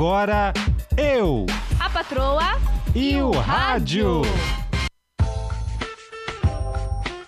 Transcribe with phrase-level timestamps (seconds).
[0.00, 0.54] Agora
[0.96, 1.44] eu
[1.78, 2.58] A patroa
[2.94, 4.22] e o rádio.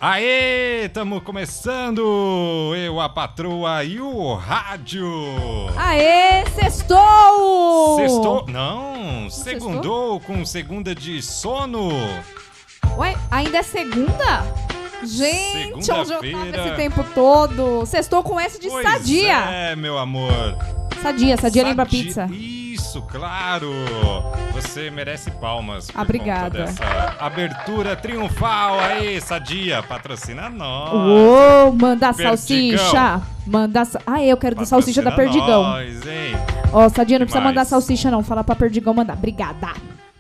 [0.01, 2.73] Aê, tamo começando!
[2.75, 5.07] Eu, a patroa e o rádio.
[5.77, 7.97] Aê, sextou!
[7.99, 8.47] Sextou?
[8.49, 11.91] Não, segundou com segunda de sono.
[12.97, 14.47] Ué, ainda é segunda?
[15.05, 17.85] Gente, onde eu tava esse tempo todo?
[17.85, 19.41] Sextou com S de Pois sadia.
[19.51, 20.57] É, meu amor.
[21.03, 22.31] Sadia, sadia lembra Sadi- pizza.
[22.93, 23.73] Isso, claro.
[24.53, 25.91] Você merece palmas.
[25.91, 26.51] por Obrigada.
[26.51, 29.83] conta dessa abertura triunfal aí, Sadia.
[29.83, 30.93] Patrocina nós.
[30.93, 32.37] Uou, manda Perdigão.
[32.37, 33.23] salsicha.
[33.47, 33.83] Manda.
[33.87, 35.63] sa- Ah, eu quero da salsicha da Perdigão.
[35.63, 36.35] Nós, hein?
[36.71, 38.23] Ó, Sadia, não precisa mandar salsicha, não.
[38.23, 39.15] Fala pra Perdigão mandar.
[39.15, 39.69] Obrigada.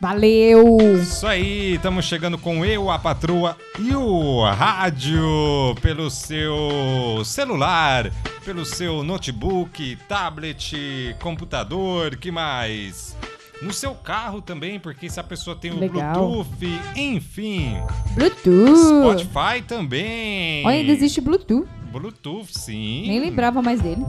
[0.02, 0.78] Valeu.
[1.00, 8.10] Isso aí, estamos chegando com eu, a patroa e o rádio pelo seu celular,
[8.44, 13.16] pelo seu notebook, tablet, computador, que mais?
[13.62, 16.12] No seu carro também, porque se a pessoa tem o Legal.
[16.14, 17.76] Bluetooth, enfim.
[18.16, 19.22] Bluetooth.
[19.22, 20.66] Spotify também.
[20.66, 21.68] Olha, ainda existe Bluetooth.
[21.92, 23.06] Bluetooth, sim.
[23.06, 24.04] Nem lembrava mais dele.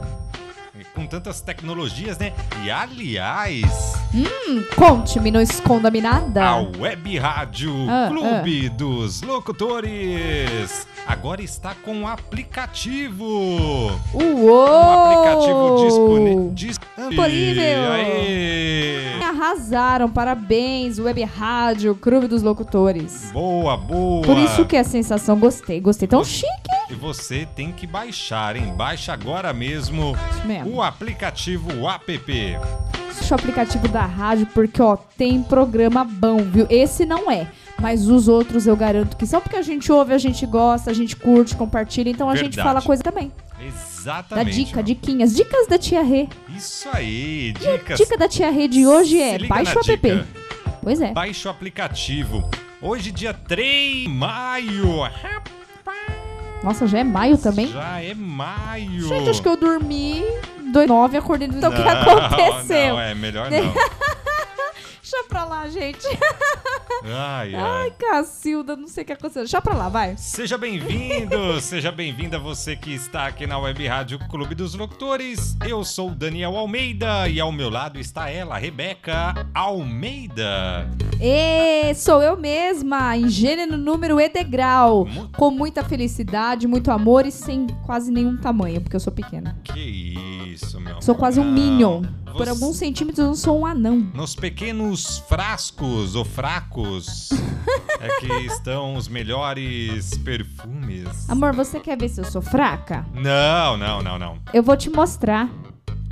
[0.92, 2.32] Com tantas tecnologias, né?
[2.64, 3.94] E aliás,
[4.76, 6.44] Conte-me, não esconda-me nada.
[6.44, 13.24] A Web Rádio Ah, Clube dos Locutores agora está com um aplicativo.
[14.12, 14.68] Uou!
[14.68, 17.92] Um aplicativo Disponível.
[17.92, 19.20] Aê!
[19.22, 23.30] Arrasaram, parabéns, Web Rádio, Clube dos Locutores.
[23.32, 24.22] Boa, boa.
[24.24, 26.06] Por isso que é a sensação, gostei, gostei.
[26.06, 26.48] Tão chique,
[26.90, 28.72] E você tem que baixar, hein?
[28.76, 30.76] Baixa agora mesmo mesmo.
[30.76, 32.58] o aplicativo app.
[33.14, 36.66] Baixa o aplicativo da rádio, porque, ó, tem programa bom, viu?
[36.68, 37.46] Esse não é.
[37.80, 40.94] Mas os outros eu garanto que são porque a gente ouve, a gente gosta, a
[40.94, 42.68] gente curte, compartilha, então a gente Verdade.
[42.68, 43.32] fala coisa também.
[43.60, 44.64] Exatamente.
[44.64, 45.34] dica, diquinhas.
[45.34, 46.28] Dicas da tia Rê.
[46.56, 47.98] Isso aí, dicas.
[47.98, 50.08] Dica da tia Rê de hoje é baixa o app.
[50.10, 50.26] dica.
[50.82, 51.12] Pois é.
[51.12, 52.48] Baixe o aplicativo.
[52.82, 55.08] Hoje, dia 3 de maio.
[56.62, 57.68] Nossa, já é maio também?
[57.68, 59.08] Já é maio.
[59.08, 60.22] Gente, acho que eu dormi
[60.74, 61.48] 2 9 e acordei.
[61.48, 62.94] Então, o que aconteceu?
[62.94, 63.74] Não, é melhor não.
[65.04, 66.06] Deixa pra lá, gente.
[67.04, 67.90] Ai, Ai, ai.
[67.90, 69.42] Cacilda, não sei o que aconteceu.
[69.42, 70.16] Deixa pra lá, vai.
[70.16, 75.58] Seja bem-vindo, seja bem-vinda você que está aqui na Web Rádio Clube dos Locutores.
[75.68, 80.88] Eu sou o Daniel Almeida e ao meu lado está ela, Rebeca Almeida.
[81.20, 85.04] E sou eu mesma, em gênero, número e degrau.
[85.04, 89.54] Mu- Com muita felicidade, muito amor e sem quase nenhum tamanho, porque eu sou pequena.
[89.64, 89.80] Que
[90.48, 91.20] isso, meu Sou amor.
[91.20, 91.54] quase um Não.
[92.34, 92.38] Minion.
[92.38, 93.98] Por Você- alguns centímetros eu não sou um anão.
[94.14, 97.30] Nos pequenos frascos ou fracos
[98.00, 101.28] é que estão os melhores perfumes.
[101.28, 103.06] Amor, você quer ver se eu sou fraca?
[103.14, 104.38] Não, não, não, não.
[104.52, 105.48] Eu vou te mostrar.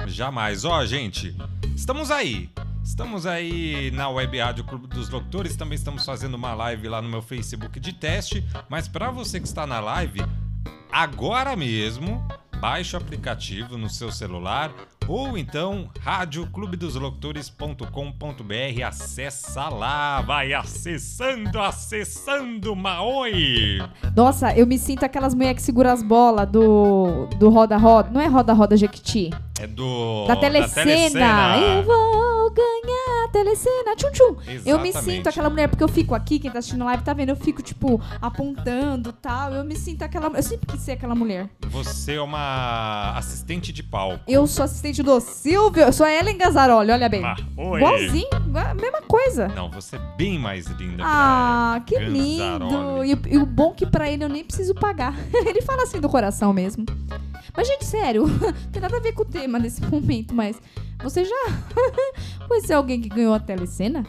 [0.07, 0.65] Jamais.
[0.65, 1.37] Ó, gente,
[1.77, 2.49] estamos aí.
[2.85, 5.55] Estamos aí na Web Rádio Clube dos Locutores.
[5.57, 8.45] Também estamos fazendo uma live lá no meu Facebook de teste.
[8.69, 10.21] Mas para você que está na live,
[10.91, 12.27] agora mesmo,
[12.61, 14.73] baixe o aplicativo no seu celular
[15.09, 18.85] ou então radioclubedosLocutores.com.br.
[18.87, 23.79] Acessa lá, vai acessando, acessando, Maoi.
[24.15, 28.11] Nossa, eu me sinto aquelas mulheres que seguram as bolas do, do Roda Roda.
[28.11, 29.31] Não é Roda Roda Jequiti?
[29.61, 31.59] É do da telecena.
[31.59, 33.97] Eu vou ganhar telecena.
[33.97, 34.37] Tchum, tchum.
[34.65, 35.17] Eu me Exatamente.
[35.17, 37.63] sinto aquela mulher, porque eu fico aqui, quem tá assistindo live tá vendo, eu fico,
[37.63, 39.53] tipo, apontando tal.
[39.53, 40.29] Eu me sinto aquela.
[40.37, 41.49] Eu sempre quis ser aquela mulher.
[41.69, 44.23] Você é uma assistente de palco.
[44.29, 47.25] Eu sou assistente do Silvio, eu sou a Ellen Gazzaroli, olha bem.
[47.25, 47.79] Ah, oi.
[47.81, 49.49] Igualzinho, a mesma coisa.
[49.49, 53.05] Não, você é bem mais linda Ah, que lindo!
[53.05, 55.15] E, o- e o bom que pra ele eu nem preciso pagar.
[55.33, 56.85] ele fala assim do coração mesmo.
[57.55, 60.57] Mas, gente, sério, não tem nada a ver com o tema nesse momento, mas
[61.03, 61.37] você já
[62.49, 64.05] conheceu alguém que ganhou a telecena?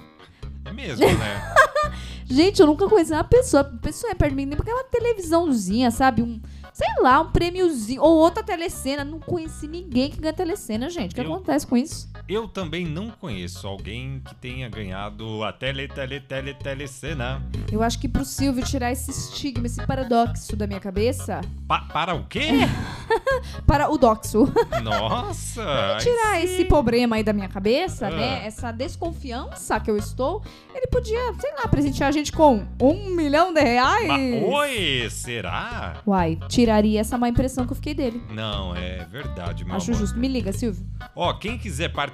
[0.66, 1.54] É mesmo, né?
[2.26, 3.62] Gente, eu nunca conheci uma pessoa.
[3.62, 6.22] A pessoa é perto de mim, porque é uma televisãozinha, sabe?
[6.22, 6.42] Um,
[6.74, 8.02] sei lá, um prêmiozinho.
[8.02, 9.04] Ou outra telecena.
[9.04, 11.12] Não conheci ninguém que ganha telecena, gente.
[11.12, 12.10] O que Eu- acontece com isso?
[12.28, 17.42] Eu também não conheço alguém que tenha ganhado a tele, tele, tele, telecena.
[17.70, 21.42] Eu acho que pro Silvio tirar esse estigma, esse paradoxo da minha cabeça.
[21.68, 22.48] Pa- para o quê?
[23.68, 24.48] Para o doxo.
[24.82, 25.98] Nossa!
[26.00, 26.44] tirar sim.
[26.44, 28.12] esse problema aí da minha cabeça, Ah.
[28.12, 28.46] né?
[28.46, 30.42] Essa desconfiança que eu estou,
[30.74, 34.08] ele podia, sei lá, presentear a gente com um milhão de reais.
[34.08, 36.02] Ma- Oi, será?
[36.08, 38.24] Uai, tiraria essa má impressão que eu fiquei dele.
[38.32, 40.00] Não, é verdade, meu Acho amor.
[40.00, 40.18] justo.
[40.18, 40.86] Me liga, Silvio.
[41.16, 42.13] Ó, quem quiser participar,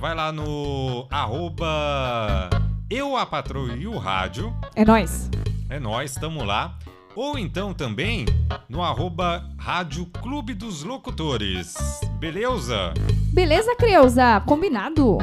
[0.00, 2.48] vai lá no arroba
[2.88, 3.26] eu, a
[3.74, 4.54] e o rádio.
[4.74, 5.30] É nóis.
[5.70, 6.76] É nós, tamo lá.
[7.16, 8.26] Ou então também
[8.68, 11.74] no arroba Rádio Clube dos Locutores.
[12.18, 12.92] Beleza?
[13.32, 14.42] Beleza, Creuza?
[14.46, 15.18] Combinado?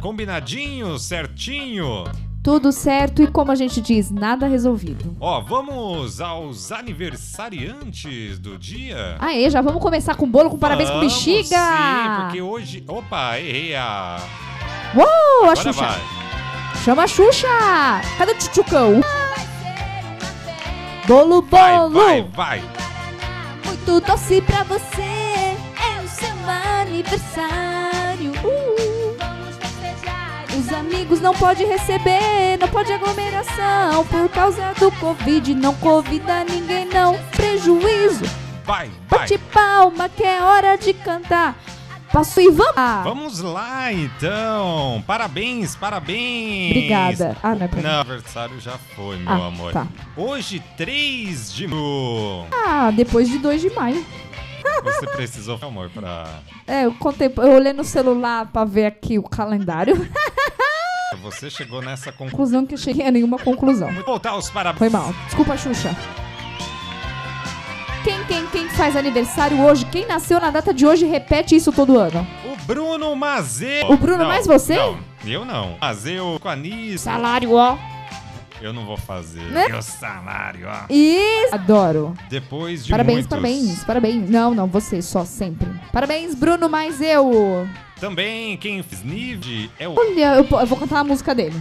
[0.00, 2.04] Combinadinho, certinho.
[2.42, 5.14] Tudo certo e como a gente diz, nada resolvido.
[5.20, 9.16] Ó, vamos aos aniversariantes do dia.
[9.18, 11.56] Aê, já vamos começar com bolo, com parabéns com Vamos, bexiga!
[11.58, 12.82] Sim, porque hoje.
[12.88, 14.16] Opa, errei a.
[14.94, 15.72] Uou, a Agora Xuxa!
[15.72, 16.00] vai.
[16.82, 17.46] Chama a Xuxa!
[18.16, 19.00] Cadê o tchutchucão?
[21.06, 21.90] Bolo, Vai, bolo!
[21.90, 22.62] vai, vai.
[23.66, 27.79] Muito doce pra você, é o seu aniversário.
[30.70, 35.52] Os amigos não pode receber, não pode aglomeração por causa do Covid.
[35.52, 37.18] Não convida ninguém, não.
[37.32, 38.24] Prejuízo.
[38.64, 39.20] Vai, vai.
[39.20, 41.56] Bate palma que é hora de cantar.
[42.12, 42.74] Passo e vamos.
[42.76, 45.02] Ah, Vamos lá, então.
[45.08, 46.70] Parabéns, parabéns.
[46.70, 47.36] Obrigada.
[47.42, 47.82] Ah, não é pra.
[47.82, 49.72] Não, aniversário já foi, meu Ah, amor.
[49.72, 49.88] tá.
[50.16, 52.46] Hoje, 3 de maio.
[52.52, 54.06] Ah, depois de 2 de maio.
[54.82, 56.26] Você precisou, amor, pra.
[56.66, 59.94] É, eu contei, eu olhei no celular pra ver aqui o calendário.
[61.22, 62.30] Você chegou nessa conclusão.
[62.30, 63.88] Conclusão que eu cheguei a nenhuma conclusão.
[63.88, 64.78] Vamos voltar os parabéns.
[64.78, 65.12] Foi mal.
[65.26, 65.94] Desculpa, Xuxa.
[68.04, 69.84] Quem, quem, quem faz aniversário hoje?
[69.86, 72.26] Quem nasceu na data de hoje repete isso todo ano?
[72.46, 73.90] O Bruno Mazeu.
[73.90, 74.74] O Bruno mais você?
[74.76, 75.76] Não, eu não.
[75.78, 77.02] Mazeu com Anis.
[77.02, 77.76] Salário, ó.
[78.60, 79.40] Eu não vou fazer.
[79.40, 79.68] Né?
[79.68, 80.84] Meu salário, ó.
[80.90, 81.54] Isso.
[81.54, 82.14] Adoro.
[82.28, 83.30] Depois de Parabéns, muitos.
[83.30, 84.28] parabéns, parabéns.
[84.30, 85.68] Não, não, você, só sempre.
[85.92, 87.66] Parabéns, Bruno, mais eu.
[87.98, 89.94] Também quem fez Nivde é o.
[89.98, 91.60] Olha, eu, eu vou cantar a música dele.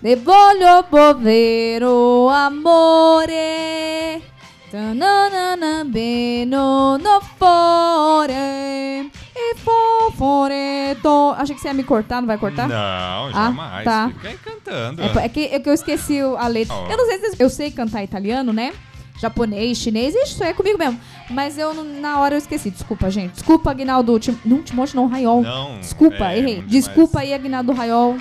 [0.00, 4.22] De voglio povero amore
[4.70, 12.68] Tananana beno no fore E foforeto Achei que você ia me cortar, não vai cortar?
[12.68, 13.84] Não, jamais.
[13.84, 14.12] tá.
[14.68, 15.02] Cantando.
[15.02, 16.74] É, é que, é que eu esqueci a letra.
[16.74, 16.90] Oh.
[16.90, 18.72] Eu não sei se eu sei cantar italiano, né?
[19.20, 21.00] Japonês, chinês, isso é comigo mesmo.
[21.28, 22.70] Mas eu, na hora, eu esqueci.
[22.70, 23.32] Desculpa, gente.
[23.32, 24.18] Desculpa, Aguinaldo.
[24.20, 25.42] Tim, não, Timóteo, não, Raiol.
[25.42, 25.80] Não.
[25.80, 26.54] Desculpa, é errei.
[26.56, 26.70] demais.
[26.70, 28.16] Desculpa aí, Aguinaldo Raiol.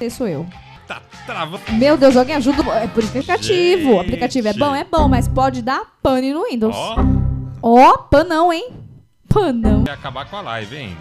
[0.00, 0.46] Esse sou eu.
[0.86, 1.62] Tá travando.
[1.72, 2.62] Meu Deus, alguém ajuda.
[2.74, 3.82] É por aplicativo.
[3.82, 3.94] Gente.
[3.94, 4.74] O aplicativo é bom?
[4.74, 6.76] É bom, mas pode dar pane no Windows.
[6.76, 6.96] Ó,
[7.62, 8.68] Ó, panão, hein?
[9.26, 9.82] Panão.
[9.84, 10.96] vai acabar com a live, hein?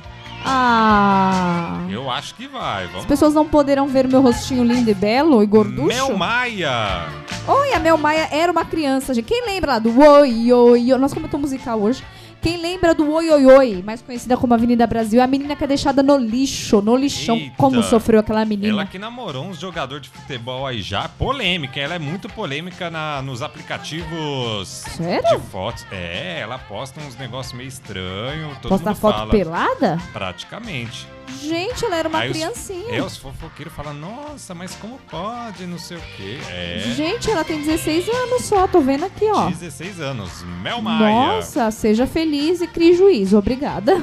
[0.45, 1.85] Ah.
[1.89, 2.85] Eu acho que vai.
[2.85, 3.05] As Vamos.
[3.05, 5.87] pessoas não poderão ver meu rostinho lindo e belo e gorducho?
[5.87, 7.05] Mel Maia.
[7.47, 9.25] Oi, a Mel Maia era uma criança, gente.
[9.25, 10.97] Quem lembra lá do Oi, Oi, Oi?
[10.99, 12.03] Nós como eu tô musical hoje.
[12.43, 15.63] Quem lembra do Oi, Oi, Oi, mais conhecida como Avenida Brasil, é a menina que
[15.63, 17.37] é deixada no lixo, no lixão.
[17.37, 17.55] Eita.
[17.55, 18.67] Como sofreu aquela menina.
[18.67, 21.07] Ela que namorou uns jogadores de futebol aí já.
[21.07, 21.79] Polêmica.
[21.79, 25.39] Ela é muito polêmica na, nos aplicativos Sério?
[25.39, 25.85] de fotos.
[25.89, 28.57] É, ela posta uns negócios meio estranhos.
[28.57, 29.31] Posta foto fala.
[29.31, 29.97] pelada?
[30.11, 31.07] Praticamente.
[31.41, 32.95] Gente, ela era uma Aí os- criancinha.
[32.95, 36.39] É, os fofoqueiros falam, nossa, mas como pode, não sei o quê.
[36.49, 39.49] É, Gente, ela tem 16 anos só, tô vendo aqui, ó.
[39.49, 40.43] 16 anos.
[40.61, 40.99] Mel Maia.
[41.35, 43.37] Nossa, seja feliz e crie juízo.
[43.37, 43.93] Obrigada.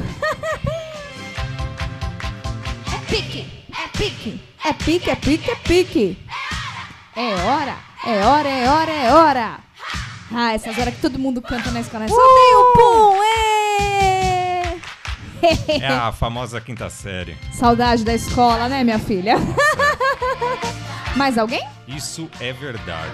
[2.93, 6.19] é pique, é pique, é pique, é pique, é pique.
[7.17, 9.59] É hora, é hora, é hora, é hora.
[10.33, 12.05] Ah, essas horas que todo mundo canta na escola.
[12.05, 12.09] né?
[12.09, 13.70] Soltei o pum, ê!
[15.81, 17.37] É a famosa quinta série.
[17.53, 19.37] Saudade da escola, né, minha filha?
[21.17, 21.67] mais alguém?
[21.89, 23.13] Isso é verdade.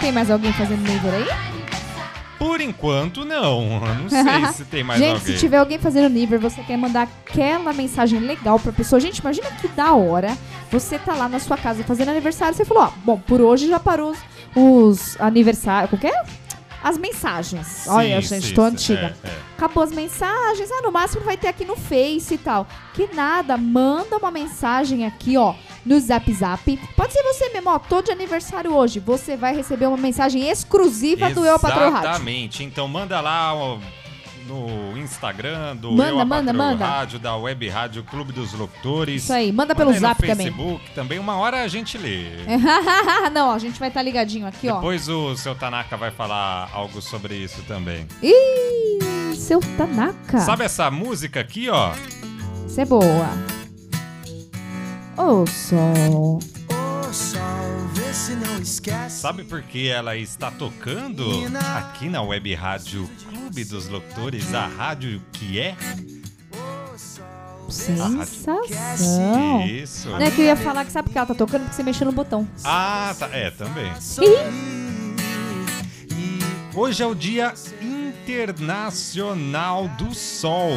[0.00, 1.26] Tem mais alguém fazendo nível aí?
[2.38, 3.80] Por enquanto, não.
[3.80, 5.34] Não sei se tem mais gente, alguém.
[5.34, 8.98] se tiver alguém fazendo nível, você quer mandar aquela mensagem legal pra pessoa.
[8.98, 10.36] Gente, imagina que da hora.
[10.70, 12.54] Você tá lá na sua casa fazendo aniversário.
[12.54, 14.18] Você falou, ó, bom, por hoje já parou os,
[14.56, 15.92] os aniversários.
[15.92, 16.10] O quê?
[16.82, 17.66] As mensagens.
[17.66, 19.14] Sim, Olha, gente, sim, tô antiga.
[19.22, 19.38] é, é.
[19.56, 20.70] Acabou as mensagens.
[20.70, 22.66] Ah, no máximo vai ter aqui no Face e tal.
[22.94, 26.76] Que nada, manda uma mensagem aqui, ó, no Zap Zap.
[26.96, 28.98] Pode ser você mesmo, ó, tô de aniversário hoje.
[29.00, 32.08] Você vai receber uma mensagem exclusiva do Eu Patrão Rádio.
[32.08, 32.64] Exatamente.
[32.64, 33.78] Então manda lá ó,
[34.50, 36.84] no Instagram do Manda, Eu manda, manda.
[36.84, 39.22] Rádio, da Web Rádio Clube dos Locutores.
[39.22, 40.46] Isso aí, manda pelo Manda Zap no também.
[40.46, 41.18] Facebook também.
[41.18, 42.24] Uma hora a gente lê.
[43.32, 44.74] Não, a gente vai estar ligadinho aqui, ó.
[44.76, 48.06] Depois o seu Tanaka vai falar algo sobre isso também.
[48.22, 50.40] Ih, seu Tanaka.
[50.40, 51.92] Sabe essa música aqui, ó?
[52.66, 53.28] Isso é boa.
[55.16, 56.40] Ô, sol.
[56.68, 57.40] Ô sol,
[57.92, 59.20] vê se não esquece.
[59.20, 61.24] Sabe por que ela está tocando
[61.76, 63.08] aqui na Web Rádio
[63.50, 65.74] Clube dos Locutores, a rádio que é?
[67.68, 68.62] Sensação.
[69.66, 70.08] Isso.
[70.08, 71.62] Não é que eu ia falar que sabe que ela tá tocando?
[71.62, 72.46] Porque você mexeu no botão.
[72.62, 73.28] Ah, tá.
[73.32, 73.90] É, também.
[76.72, 77.52] Hoje é o Dia
[77.82, 80.70] Internacional do Sol.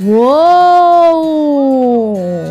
[0.00, 1.36] Uou!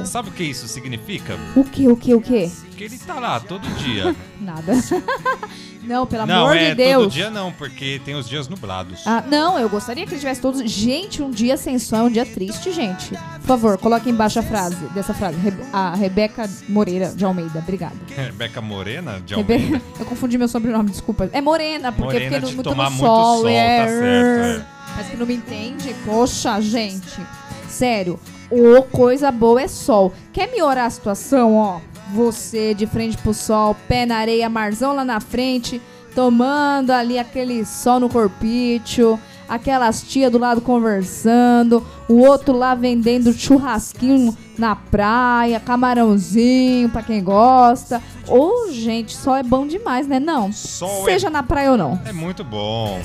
[0.05, 1.39] Sabe o que isso significa?
[1.55, 2.51] O que, o que, o que?
[2.75, 4.15] Que ele tá lá todo dia.
[4.41, 4.73] Nada.
[5.83, 7.03] Não, pelo não, amor é de Deus.
[7.03, 9.03] todo dia não, porque tem os dias nublados.
[9.05, 10.59] Ah, não, eu gostaria que ele tivesse todos.
[10.67, 13.09] Gente, um dia sem sol é um dia triste, gente.
[13.09, 15.37] Por favor, coloque embaixo a frase dessa frase.
[15.37, 17.93] Rebe- a Rebeca Moreira de Almeida, obrigada.
[18.09, 19.81] Rebeca Morena de Rebe- Almeida.
[19.99, 21.29] Eu confundi meu sobrenome, desculpa.
[21.31, 23.37] É Morena, porque Morena no, de muito tomar no muito sol.
[23.41, 23.79] sol, é.
[23.79, 24.65] tá certo, é.
[24.97, 25.95] Mas que não me entende?
[26.03, 27.21] Poxa, gente.
[27.69, 30.11] Sério, ô coisa boa é sol.
[30.33, 31.79] Quer melhorar a situação, ó?
[32.13, 35.81] Você de frente pro sol, pé na areia, marzão lá na frente,
[36.13, 39.19] tomando ali aquele sol no corpício,
[39.49, 47.23] aquelas tia do lado conversando, o outro lá vendendo churrasquinho na praia, camarãozinho pra quem
[47.23, 48.01] gosta.
[48.27, 50.19] Ô, gente, sol é bom demais, né?
[50.19, 50.51] Não.
[50.51, 51.99] Sol Seja na praia ou não.
[52.05, 53.01] é, é muito bom.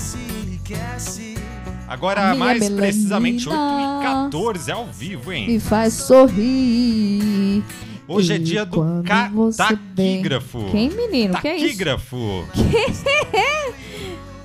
[1.88, 2.83] Agora, mais melanina.
[2.83, 5.49] precisamente, 8h14 ao vivo, hein?
[5.49, 7.64] Me faz sorrir.
[8.12, 10.64] Hoje é dia do ca- taquígrafo.
[10.73, 11.40] Quem, menino?
[11.40, 11.67] Que é isso?
[11.67, 12.45] Taquígrafo.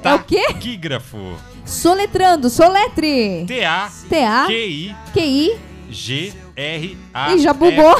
[0.04, 0.46] É o quê?
[0.50, 1.18] Taquígrafo.
[1.66, 3.44] Soletrando, soletre.
[3.48, 3.90] T-A.
[4.08, 4.96] T-A, Q-I.
[5.12, 5.58] Q-I.
[5.90, 7.96] G R A Ih, já bugou.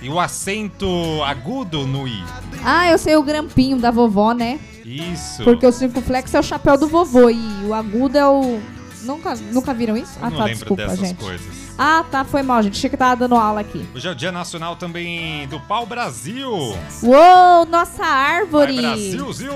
[0.00, 0.86] E o acento
[1.24, 2.22] agudo no i.
[2.64, 4.60] Ah, eu sei o grampinho da vovó, né?
[4.84, 5.42] Isso.
[5.42, 8.60] Porque o circunflexo é o chapéu do vovô e o agudo é o...
[9.02, 10.12] Nunca, nunca viram isso?
[10.20, 11.18] Eu ah, não tá, lembro desculpa, dessas gente.
[11.18, 11.59] coisas.
[11.82, 12.76] Ah, tá, foi mal, gente.
[12.76, 13.88] Achei que tava dando aula aqui.
[13.94, 16.46] Hoje é o Dia Nacional também do Pau Brasil.
[16.50, 18.74] Uou, nossa árvore!
[18.74, 19.52] Vai Brasil, Zil.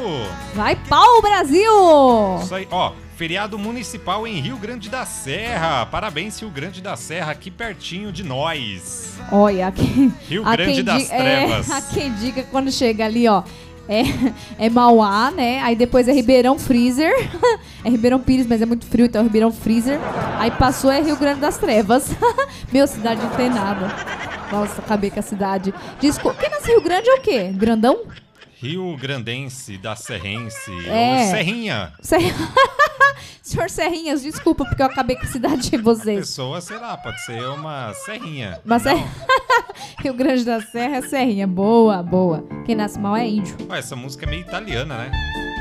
[0.55, 1.71] Vai pau, Brasil!
[2.43, 2.93] Isso aí, ó.
[3.15, 5.85] Feriado municipal em Rio Grande da Serra.
[5.85, 9.19] Parabéns, Rio Grande da Serra, aqui pertinho de nós.
[9.31, 10.11] Olha, aqui...
[10.27, 11.69] Rio Grande das é, Trevas.
[11.71, 13.43] a quem diga quando chega ali, ó.
[13.89, 14.03] É,
[14.67, 15.61] é Mauá, né?
[15.61, 17.13] Aí depois é Ribeirão Freezer.
[17.85, 19.99] é Ribeirão Pires, mas é muito frio, então é Ribeirão Freezer.
[20.39, 22.11] Aí passou é Rio Grande das Trevas.
[22.73, 23.95] Meu, cidade não tem nada.
[24.51, 25.75] Nossa, acabei com a cidade.
[26.01, 27.53] Desculpa, em Rio Grande é o quê?
[27.53, 28.01] Grandão?
[28.65, 30.71] Rio Grandense da Serrense.
[30.89, 31.19] É.
[31.19, 31.93] Ou Serrinha.
[33.43, 36.21] Senhor Serrinhas, desculpa, porque eu acabei com a cidade de vocês.
[36.21, 38.59] Pessoa, sei lá, pode ser uma serrinha.
[38.65, 38.95] Mas é...
[40.03, 41.47] Rio Grande da Serra é Serrinha.
[41.47, 42.43] Boa, boa.
[42.65, 43.55] Quem nasce mal é índio.
[43.69, 45.13] Ó, essa música é meio italiana, né?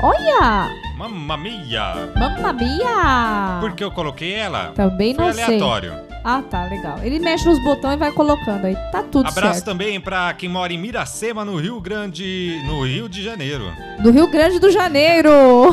[0.04, 0.68] Olha!
[0.98, 2.12] Mamma mia!
[2.14, 3.56] Mamma mia!
[3.58, 4.72] Por que eu coloquei ela?
[4.74, 5.44] Também Foi não sei.
[5.44, 5.94] aleatório.
[6.22, 6.98] Ah, tá, legal.
[7.02, 8.76] Ele mexe nos botões e vai colocando aí.
[8.92, 9.64] Tá tudo Abraço certo.
[9.64, 13.64] também pra quem mora em Miracema, no Rio Grande, no Rio de Janeiro.
[14.02, 15.30] Do Rio Grande do Janeiro.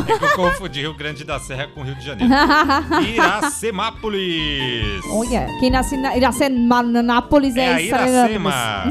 [0.08, 2.34] É que eu confundi Rio Grande da Serra com Rio de Janeiro.
[3.14, 5.04] Iracemápolis.
[5.12, 8.86] Olha, quem nasce na Iracemápolis é, É Iracema.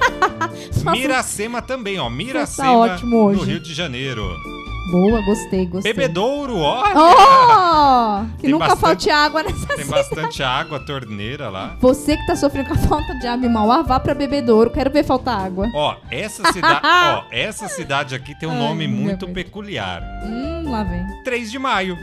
[0.84, 0.90] Nossa.
[0.92, 2.08] Miracema também, ó.
[2.08, 3.40] Miracema tá ótimo hoje.
[3.40, 4.55] no Rio de Janeiro.
[4.90, 5.92] Boa, gostei, gostei.
[5.92, 6.82] Bebedouro, ó.
[6.94, 8.26] Oh!
[8.36, 9.90] Que Tem nunca bastante- falte água nessa Tem cidade.
[9.90, 11.76] bastante água, torneira lá.
[11.80, 14.70] Você que tá sofrendo com a falta de água em Mauá, vá pra Bebedouro.
[14.70, 15.68] Quero ver faltar água.
[15.74, 20.02] Ó, essa cidade, ó, essa cidade aqui tem um Ai, nome muito peculiar.
[20.24, 21.04] Hum, lá vem.
[21.24, 21.96] 3 de maio.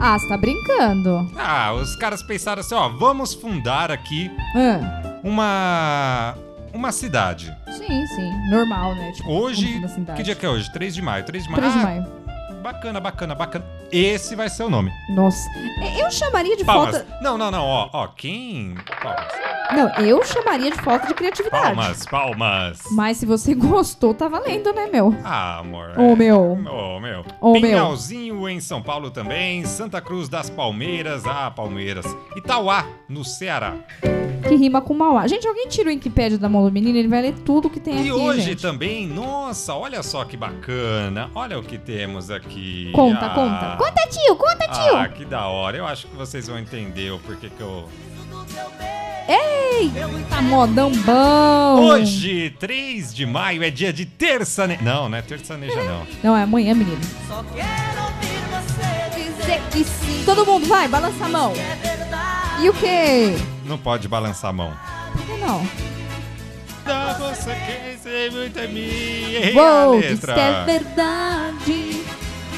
[0.00, 1.30] Ah, você tá brincando.
[1.36, 6.34] Ah, os caras pensaram assim, ó, vamos fundar aqui Ah, uma
[6.72, 7.54] uma cidade.
[7.74, 8.32] Sim, sim.
[8.50, 9.12] Normal, né?
[9.12, 10.16] Tipo, Hoje, cidade.
[10.16, 10.70] que dia que é hoje?
[10.72, 11.24] 3 de maio.
[11.24, 11.62] 3 de maio.
[11.62, 12.24] 3 de Ah, maio.
[12.62, 13.64] Bacana, bacana, bacana.
[13.92, 14.90] Esse vai ser o nome.
[15.10, 15.38] Nossa.
[16.00, 16.96] Eu chamaria de Palmas.
[16.96, 17.18] falta.
[17.20, 18.74] Não, não, não, ó, ó, quem?
[19.02, 19.26] Palmas.
[19.72, 21.62] Não, eu chamaria de falta de criatividade.
[21.76, 22.78] Palmas, palmas.
[22.92, 25.14] Mas se você gostou, tá valendo, né, meu?
[25.22, 25.92] Ah, amor.
[25.98, 26.16] Ô, é.
[26.16, 26.52] meu.
[26.52, 27.24] Ô, meu.
[27.40, 27.60] Ô, meu.
[27.60, 29.64] Pinhalzinho em São Paulo também.
[29.66, 31.26] Santa Cruz das Palmeiras.
[31.26, 32.06] Ah, Palmeiras.
[32.34, 33.74] Itauá, no Ceará.
[34.48, 35.26] Que rima com Mauá.
[35.26, 37.96] Gente, alguém tira o Wikipédia da mão do menino, ele vai ler tudo que tem
[37.96, 38.62] E aqui, hoje gente.
[38.62, 41.30] também, nossa, olha só que bacana.
[41.34, 42.90] Olha o que temos aqui.
[42.94, 43.76] Conta, Ah, conta.
[43.78, 44.96] Conta, tio, conta, tio.
[44.96, 45.76] Ah, que da hora.
[45.78, 47.88] Eu acho que vocês vão entender o porquê que eu.
[49.26, 49.90] Ei,
[50.28, 51.80] tá modão bom.
[51.86, 54.82] Hoje, 3 de maio, é dia de terçaneja.
[54.82, 56.06] Não, não é terçaneja, não.
[56.22, 57.00] Não, é amanhã, menino.
[57.00, 57.14] Dizer
[58.62, 59.03] que sim.
[60.24, 61.52] Todo mundo, vai, balança a mão.
[62.60, 63.34] E o quê?
[63.64, 64.72] Não pode balançar a mão.
[65.12, 65.66] Por que não?
[66.84, 69.54] Dá você quem sei muito é minha.
[69.54, 70.32] Uou, letra.
[70.34, 72.02] é verdade.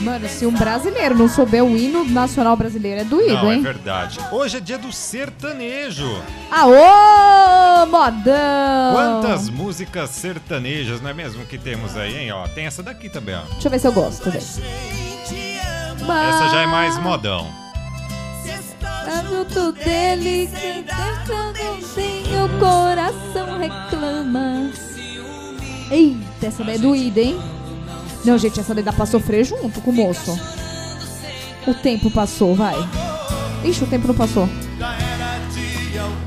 [0.00, 3.62] Mano, se um brasileiro não souber o hino nacional brasileiro, é doído, Não, é hein?
[3.62, 4.18] verdade.
[4.30, 6.22] Hoje é dia do sertanejo.
[6.50, 8.92] Aô, modão!
[8.92, 12.32] Quantas músicas sertanejas, não é mesmo, que temos aí, hein?
[12.32, 13.42] Ó, tem essa daqui também, ó.
[13.52, 14.30] Deixa eu ver se eu gosto.
[16.14, 17.46] Essa já é mais modão.
[19.28, 20.50] Junto dele,
[22.58, 24.70] coração reclama.
[25.90, 27.40] Eita, essa daí é doída, hein?
[28.24, 30.38] Não, gente, essa daí dá pra sofrer junto com o moço.
[31.66, 32.76] O tempo passou, vai.
[33.64, 34.48] Ixi, o tempo não passou.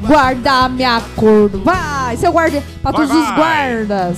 [0.02, 1.64] Guarda minha acordo.
[1.64, 2.64] Vai, seu guarda.
[2.82, 4.18] Pra Vai, todos os guardas.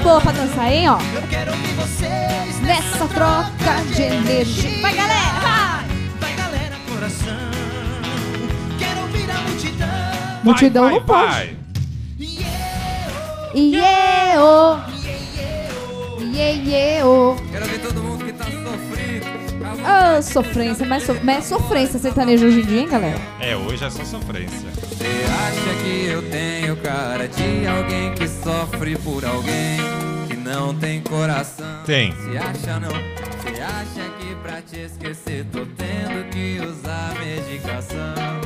[0.00, 0.98] boa pra dançar, hein, ó.
[1.14, 4.80] Eu quero ouvir vocês Nessa troca de energia.
[4.80, 5.84] Vai, galera, vai!
[6.20, 7.50] Vai, galera, coração.
[8.78, 9.88] Quero ouvir a multidão.
[10.44, 11.26] Multidão vai, não pode.
[11.26, 11.60] vai.
[14.38, 14.78] Ô.
[16.20, 17.36] Iê, iê, ô.
[17.50, 19.26] Quero ver todo mundo que tá sofrido.
[19.82, 23.20] Ô, sofrência, mas, so, mas é sofrência sertanejo hoje em dia, hein, galera?
[23.40, 24.68] É, hoje é só sofrência.
[25.00, 29.78] Você acha que eu tenho cara de alguém que sofre por alguém
[30.28, 31.82] que não tem coração?
[31.86, 32.12] Tem.
[32.12, 32.90] Se acha não?
[32.90, 38.39] Você acha que pra te esquecer tô tendo que usar medicação?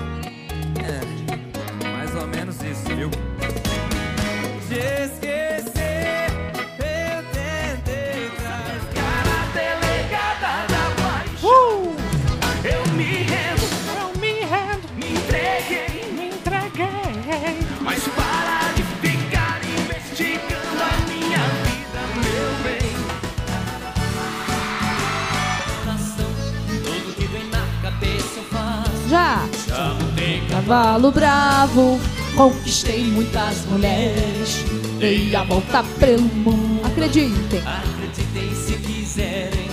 [30.65, 32.01] Cavalo bravo,
[32.35, 34.65] conquistei muitas mulheres.
[34.99, 36.81] Dei a volta pelo mundo.
[36.87, 39.69] Acreditem, Acreditem se quiserem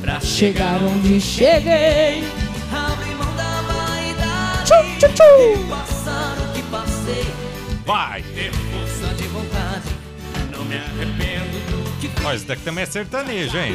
[0.00, 2.24] Pra chegar onde cheguei.
[2.72, 5.68] Abre mão da vaidade Tchu, tchu, tchu.
[5.68, 7.26] Passar o que passei
[7.86, 8.22] Vai.
[8.34, 9.84] Ter força de vontade
[10.50, 13.74] Não me arrependo do que Ó, isso daqui também é sertanejo, hein?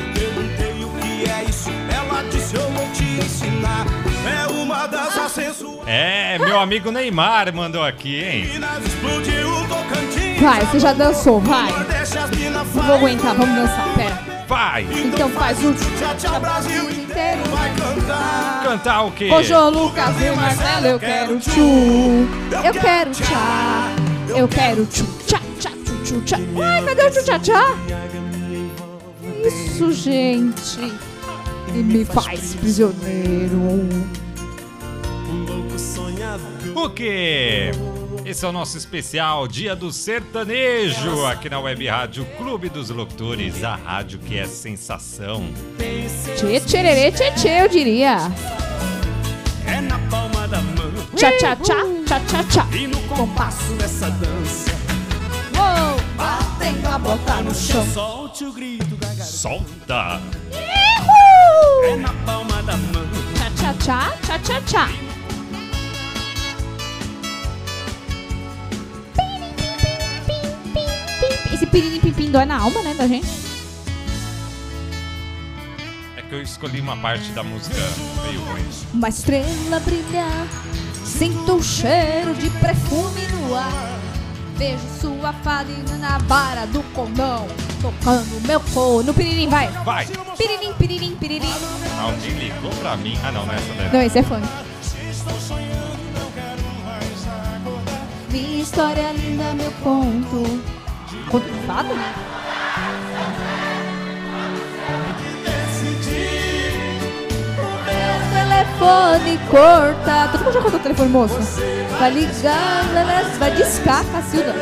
[1.20, 3.86] Que é isso, ela disse eu vou te ensinar.
[4.26, 5.80] É uma das ascensuais.
[5.86, 8.50] É, meu amigo Neymar mandou aqui, hein?
[10.40, 11.68] Vai, você já dançou, vai.
[12.54, 14.46] Não vou aguentar, vamos dançar, pera.
[14.48, 14.88] Vai.
[14.92, 17.42] Então faz o Tchau, tchau, Brasil inteiro.
[17.52, 18.62] vai cantar.
[18.64, 19.30] Cantar o quê?
[19.30, 22.30] Ô, João Lucas e Marcelo, eu quero tchu.
[22.64, 23.92] Eu quero tchá.
[24.30, 26.38] Eu quero tchu, tchá, tchá, tchu, tchu, tchá.
[26.64, 27.76] Ai, cadê o tchu, tchá, tchá?
[29.46, 31.09] Isso, gente.
[31.74, 33.60] E me faz prisioneiro.
[36.76, 37.72] O quê?
[38.26, 43.64] Esse é o nosso especial Dia do Sertanejo aqui na Web Rádio Clube dos Locutores,
[43.64, 45.50] a rádio que é sensação.
[46.38, 48.18] Tchê, tchererê, tchê, tchê, eu diria.
[49.66, 52.68] É na palma da mão Tchá, tchá, tchá, tchá, tchá, tchá.
[52.76, 54.72] e no compasso dessa dança.
[55.56, 57.86] Uou, batendo a bota no chão.
[57.94, 59.24] Solte o grito, gaga.
[59.24, 60.22] Solta!
[61.84, 63.08] É na palma da mão.
[63.56, 64.90] Tchá, tchá, tchá, tchá, tchá, tchá.
[71.54, 73.28] Esse piririm pim dói na alma, né, da gente?
[76.18, 77.78] É que eu escolhi uma parte da música
[78.24, 78.66] meio ruim.
[78.94, 80.48] Uma estrela brilhar,
[81.04, 84.00] sinto o cheiro de perfume no ar.
[84.58, 87.48] Vejo sua fadinha na vara do condão,
[87.82, 89.14] tocando meu corno.
[89.14, 89.68] Piririm, vai!
[89.84, 90.08] Vai!
[90.38, 91.54] Piririm, piririm, piririm.
[92.02, 93.18] Alguém ligou pra mim.
[93.24, 93.94] Ah, não, não é essa daí.
[93.94, 94.48] Não, esse é funk.
[98.32, 100.62] Minha história linda, meu conto.
[101.30, 101.90] Conto de fada?
[108.34, 110.30] Telefone corta.
[110.32, 111.38] Todo mundo já contou o telefone, moço?
[112.00, 112.84] Vai ligar,
[113.38, 114.54] vai discar, Cacilda.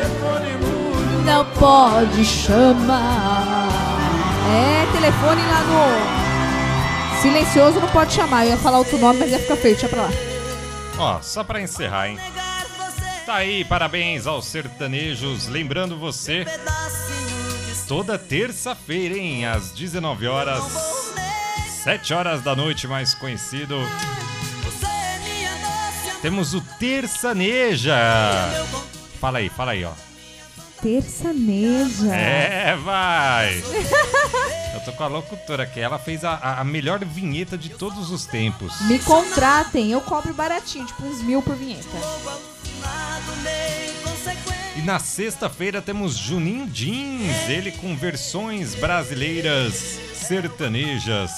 [1.28, 3.68] Não pode chamar.
[4.50, 7.20] É, telefone lá no.
[7.20, 8.46] Silencioso não pode chamar.
[8.46, 9.74] Eu ia falar outro nome, mas ia ficar feio.
[9.74, 10.10] Deixa pra lá.
[10.96, 12.18] Ó, só pra encerrar, hein?
[13.26, 15.48] Tá aí, parabéns aos sertanejos.
[15.48, 16.46] Lembrando você,
[17.86, 19.44] toda terça-feira, hein?
[19.44, 20.64] Às 19 horas,
[21.84, 23.76] 7 horas da noite, mais conhecido.
[26.22, 27.94] Temos o Terçaneja.
[29.20, 30.07] Fala aí, fala aí, ó.
[30.80, 32.14] Terçaneja.
[32.14, 33.62] É, vai!
[34.74, 35.80] Eu tô com a locutora aqui.
[35.80, 38.80] Ela fez a, a- melhor vinheta de todos os tempos.
[38.82, 41.88] Me contratem, eu cobro baratinho, tipo uns mil por vinheta.
[44.76, 51.32] E na sexta-feira temos Juninho Jeans, ele com versões brasileiras sertanejas.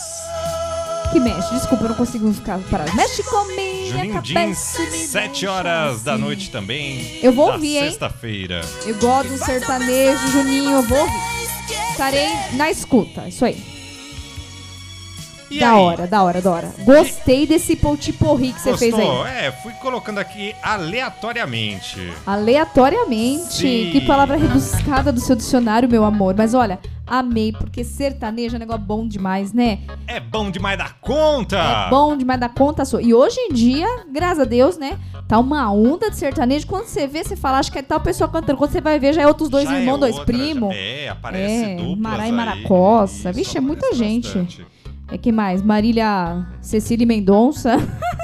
[1.12, 2.94] Que mexe, desculpa, eu não consigo ficar parado.
[2.94, 3.86] Mexe comigo!
[3.90, 6.22] Juninho Jeans, me 7 deixa horas da assim.
[6.22, 7.18] noite também.
[7.20, 7.84] Eu vou da ouvir, hein?
[7.90, 8.60] Sexta-feira.
[8.86, 11.40] Eu gosto do sertanejo, Juninho, eu vou ouvir.
[11.90, 13.60] Estarei na escuta, isso aí.
[15.50, 15.80] E da aí?
[15.80, 16.72] hora, da hora, da hora.
[16.84, 19.08] Gostei desse potiporri que você fez aí.
[19.46, 22.12] É, fui colocando aqui aleatoriamente.
[22.24, 23.54] Aleatoriamente.
[23.54, 23.90] Sim.
[23.90, 26.36] Que palavra rebuscada do seu dicionário, meu amor.
[26.36, 26.78] Mas olha,
[27.10, 29.80] amei, porque sertanejo é um negócio bom demais, né?
[30.06, 31.58] É bom demais da conta!
[31.58, 33.02] É bom demais da conta sua.
[33.02, 34.96] E hoje em dia, graças a Deus, né?
[35.26, 36.66] Tá uma onda de sertanejo.
[36.66, 38.56] Quando você vê, você fala, acho que é tal pessoa cantando.
[38.56, 40.74] Quando você vai ver, já é outros dois Já é irmãos, dois outra, primos.
[40.74, 42.32] É, aparece É, duplas Mará e aí.
[42.32, 43.30] Maracossa.
[43.30, 44.26] Isso, Vixe, é muita gente.
[44.28, 44.66] bastante.
[45.12, 45.60] É que mais?
[45.62, 47.76] Marília Cecília Mendonça.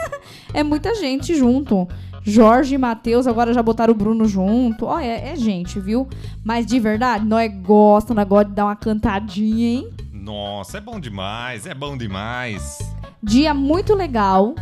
[0.54, 1.88] é muita gente junto.
[2.28, 4.84] Jorge e Matheus, agora já botaram o Bruno junto.
[4.86, 6.08] Ó, é, é gente, viu?
[6.42, 9.90] Mas de verdade, nós gosta, nós gosta de dar uma cantadinha, hein?
[10.12, 12.78] Nossa, é bom demais, é bom demais.
[13.22, 14.56] Dia muito legal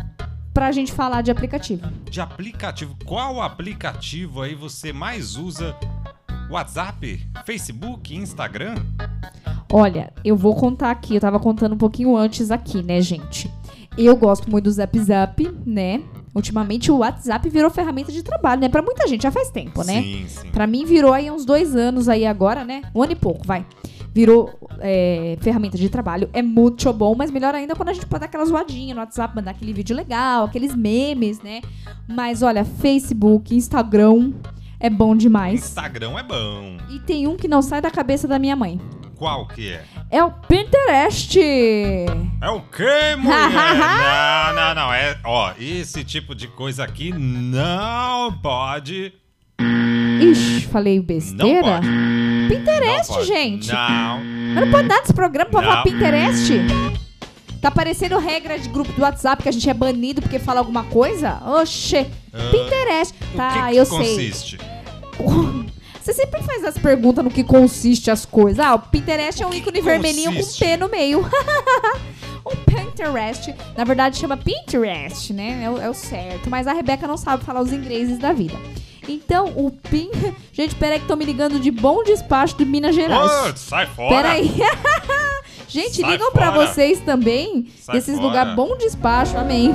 [0.53, 1.89] pra gente falar de aplicativo.
[2.07, 5.75] De aplicativo, qual aplicativo aí você mais usa?
[6.51, 8.75] WhatsApp, Facebook, Instagram?
[9.73, 13.51] Olha, eu vou contar aqui, eu tava contando um pouquinho antes aqui, né, gente?
[13.97, 16.03] Eu gosto muito do Zap Zap, né?
[16.35, 18.67] Ultimamente o WhatsApp virou ferramenta de trabalho, né?
[18.67, 20.01] Pra muita gente já faz tempo, né?
[20.01, 20.51] Sim, sim.
[20.51, 22.81] Pra mim virou aí uns dois anos aí agora, né?
[22.93, 23.65] Um ano e pouco, vai.
[24.13, 26.29] Virou é, ferramenta de trabalho.
[26.33, 29.33] É muito bom, mas melhor ainda quando a gente pode dar aquela zoadinha no WhatsApp,
[29.33, 31.61] mandar aquele vídeo legal, aqueles memes, né?
[32.05, 34.33] Mas olha, Facebook, Instagram
[34.77, 35.63] é bom demais.
[35.63, 36.77] Instagram é bom.
[36.89, 38.79] E tem um que não sai da cabeça da minha mãe.
[39.15, 39.83] Qual que é?
[40.11, 41.39] É o Pinterest!
[42.41, 43.49] É o quê, mulher?
[44.53, 44.93] não, não, não.
[44.93, 49.13] É, ó, esse tipo de coisa aqui não pode.
[50.21, 51.61] Ixi, falei Não besteira?
[51.63, 51.87] pode.
[52.49, 53.27] Pinterest, Não pode.
[53.27, 53.71] gente!
[53.71, 54.19] Não.
[54.53, 55.83] Mas não pode dar desse programa pra falar Não.
[55.83, 56.53] Pinterest?
[57.61, 60.83] Tá parecendo regra de grupo do WhatsApp que a gente é banido porque fala alguma
[60.83, 61.41] coisa?
[61.45, 62.05] Oxê!
[62.33, 63.15] Ah, Pinterest!
[63.35, 63.97] Tá, que que eu sei.
[63.97, 64.57] consiste?
[66.05, 68.63] Você sempre faz as perguntas no que consiste as coisas.
[68.63, 71.21] Ah, o Pinterest é um ícone vermelhinho com P no meio.
[72.45, 75.63] o Pinterest, na verdade, chama Pinterest, né?
[75.63, 76.47] É o, é o certo.
[76.47, 78.53] Mas a Rebeca não sabe falar os ingleses da vida.
[79.09, 80.11] Então, o Pin.
[80.53, 83.31] Gente, peraí que estão me ligando de bom despacho de Minas Gerais.
[83.31, 84.15] Ô, sai fora!
[84.15, 84.53] Peraí.
[85.67, 86.67] Gente, Sai ligam pra fora.
[86.67, 87.67] vocês também.
[87.81, 88.27] Sai desses fora.
[88.27, 89.71] lugares bom despacho, amém.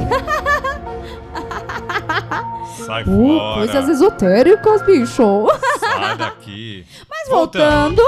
[2.87, 3.07] Sai Uh,
[3.39, 3.55] fora!
[3.55, 5.47] coisas esotéricas, bicho.
[5.79, 6.85] Sai daqui!
[7.09, 8.03] Mas voltando,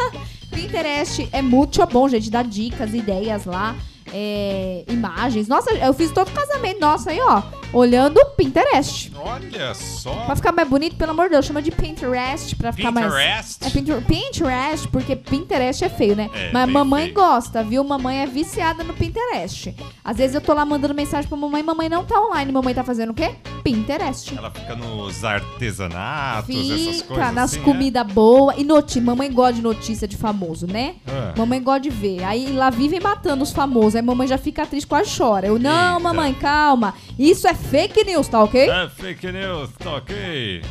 [0.50, 2.30] Pinterest é muito bom, gente.
[2.30, 3.74] Dá dicas, ideias lá,
[4.12, 5.48] é, imagens.
[5.48, 7.42] Nossa, eu fiz todo o casamento nosso aí, ó.
[7.70, 9.12] Olhando o Pinterest.
[9.14, 10.24] Olha só!
[10.24, 13.06] Pra ficar mais bonito, pelo amor de Deus, chama de Pinterest pra ficar mais.
[13.06, 13.58] Pinterest?
[13.66, 16.30] É Pinter- Pinterest, porque Pinterest é feio, né?
[16.32, 17.84] É, Mas bem mamãe gosta, viu?
[17.84, 19.74] Mamãe é viciada no Pinterest.
[20.02, 22.50] Às vezes eu tô lá mandando mensagem pra mamãe, mamãe não tá online.
[22.50, 23.32] Mamãe tá fazendo o quê?
[23.62, 24.34] Pinterest.
[24.34, 28.56] Ela fica nos artesanatos, essas Fica coisas nas assim, comidas boas.
[28.58, 29.02] E notícia.
[29.02, 30.94] Mamãe gosta de notícia de famoso, né?
[31.06, 31.38] É?
[31.38, 32.24] Mamãe gosta de ver.
[32.24, 33.94] Aí lá vivem matando os famosos.
[33.98, 35.48] Aí mamãe já fica triste, quase chora.
[35.48, 36.00] Eu, não, Eita.
[36.00, 36.94] mamãe, calma.
[37.18, 38.70] Isso é fake news, tá ok?
[38.70, 40.62] É fake news, tá ok?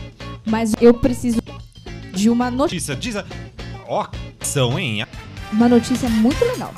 [0.46, 1.42] Mas eu preciso
[2.14, 2.96] de uma notícia.
[2.96, 3.26] Notícia, diz a...
[3.86, 4.08] Ó,
[4.40, 5.06] são, hein?
[5.52, 6.74] Uma notícia muito legal.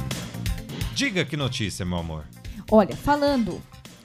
[0.96, 2.26] Diga que notícia, meu amor.
[2.72, 3.62] Olha, falando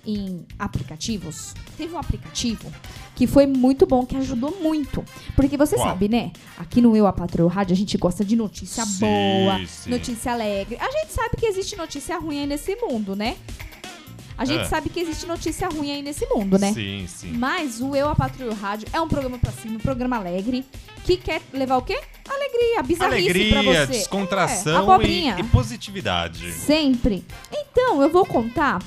[0.07, 2.71] em aplicativos, teve um aplicativo
[3.15, 5.05] que foi muito bom, que ajudou muito.
[5.37, 5.89] Porque você Qual?
[5.89, 6.33] sabe, né?
[6.59, 9.91] Aqui no Eu, a Patroa Rádio, a gente gosta de notícia Sim, boa, sim.
[9.91, 10.77] notícia alegre.
[10.81, 13.37] A gente sabe que existe notícia ruim aí nesse mundo, né?
[14.37, 14.65] A gente É.
[14.65, 16.73] sabe que existe notícia ruim aí nesse mundo, né?
[16.73, 17.33] Sim, sim.
[17.35, 20.65] Mas o Eu, a Patroa Rádio é um programa pra cima, um programa alegre,
[21.05, 21.97] que quer levar o quê?
[22.29, 23.93] Alegria, bizarrice pra Alegria, você.
[23.93, 26.51] descontração É, e, e positividade.
[26.53, 27.25] Sempre.
[27.53, 28.83] Então, eu vou contar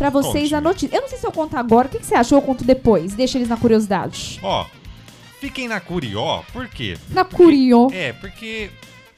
[0.00, 0.60] pra vocês a Conte-me.
[0.62, 0.96] notícia.
[0.96, 1.86] Eu não sei se eu conto agora.
[1.86, 2.34] O que, que você acha?
[2.34, 3.12] Ou eu conto depois?
[3.14, 4.40] Deixa eles na curiosidade.
[4.42, 4.64] Ó,
[5.40, 6.96] fiquem na curió, por quê?
[7.10, 7.88] Na curio.
[7.92, 8.70] É, porque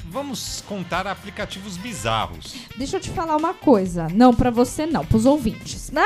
[0.06, 2.54] vamos contar aplicativos bizarros.
[2.76, 4.08] Deixa eu te falar uma coisa.
[4.12, 5.04] Não pra você, não.
[5.04, 5.90] Pros ouvintes.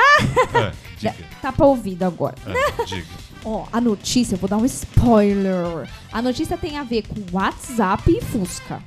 [0.53, 2.35] Ah, diga, tá pra ouvido agora.
[2.45, 3.07] é, diga.
[3.45, 5.87] Ó, a notícia, eu vou dar um spoiler.
[6.11, 8.81] A notícia tem a ver com WhatsApp e Fusca.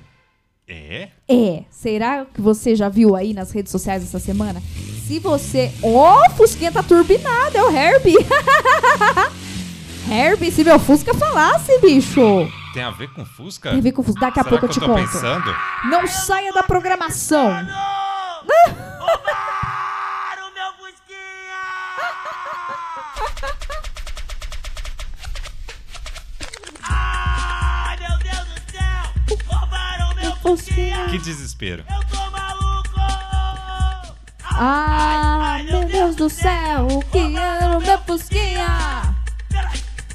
[0.72, 1.08] É?
[1.28, 4.62] É, será que você já viu aí nas redes sociais essa semana?
[5.04, 5.72] Se você.
[5.82, 8.14] Ó, o Fusquinha tá turbinado, é o Herbie.
[10.08, 12.20] Herbie, se meu Fusca falasse, bicho.
[12.72, 13.70] Tem a ver com Fusca?
[13.70, 14.20] Tem a ver com Fusca.
[14.20, 15.10] Daqui a Será pouco eu que te eu tô conto.
[15.12, 15.56] pensando?
[15.90, 17.48] Não saia da programação.
[17.48, 19.39] Roubaram
[30.56, 31.84] Que desespero.
[31.88, 32.90] Eu tô maluco!
[34.42, 39.14] Ah, meu Deus do céu, o que era o meu Fusquinha?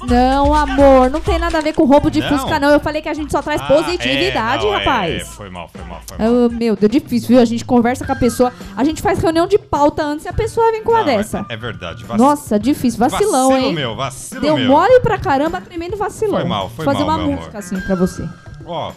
[0.06, 2.28] Não, amor, não tem nada a ver com roubo de Não?
[2.28, 2.68] Fusca, não.
[2.70, 5.22] Eu falei que a gente só traz Ah, positividade, é, não, é, rapaz.
[5.22, 6.28] é, foi mal, foi mal, foi mal.
[6.28, 7.40] Ah, meu Deus, difícil, viu?
[7.40, 10.32] A gente conversa com a pessoa, a gente faz reunião de pauta antes e a
[10.34, 11.44] pessoa vem com uma Não, é- dessa.
[11.48, 12.04] É, verdade.
[12.04, 12.18] Vac...
[12.18, 13.74] Nossa, difícil, vacilão, vacilo hein?
[13.74, 14.68] meu, vacilo Deu meu.
[14.68, 16.38] mole pra caramba, tremendo vacilão.
[16.40, 17.58] Foi mal, foi Vou fazer mal, uma meu música amor.
[17.58, 18.28] assim pra você.
[18.64, 18.92] Ó,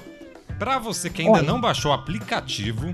[0.60, 1.48] pra você que ainda Olha.
[1.48, 2.94] não baixou o aplicativo,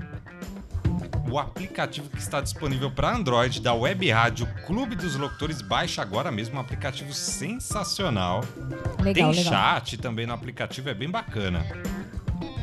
[1.28, 6.30] o aplicativo que está disponível para Android da Web Rádio Clube dos Locutores, baixa agora
[6.30, 8.44] mesmo, um aplicativo sensacional.
[9.00, 9.52] Legal, Tem legal.
[9.52, 11.66] chat também no aplicativo, é bem bacana.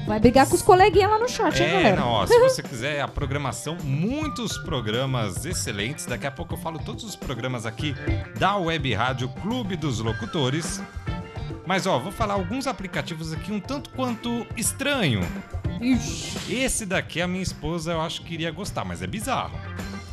[0.08, 1.96] Vai brigar com os coleguinhas lá no chat, hein, É, galera?
[2.02, 6.06] não, ó, se você quiser a programação, muitos programas excelentes.
[6.06, 7.96] Daqui a pouco eu falo todos os programas aqui
[8.38, 10.82] da Web Rádio Clube dos Locutores.
[11.66, 15.22] Mas ó, vou falar alguns aplicativos aqui um tanto quanto estranho.
[16.50, 19.58] Esse daqui a minha esposa eu acho que iria gostar, mas é bizarro.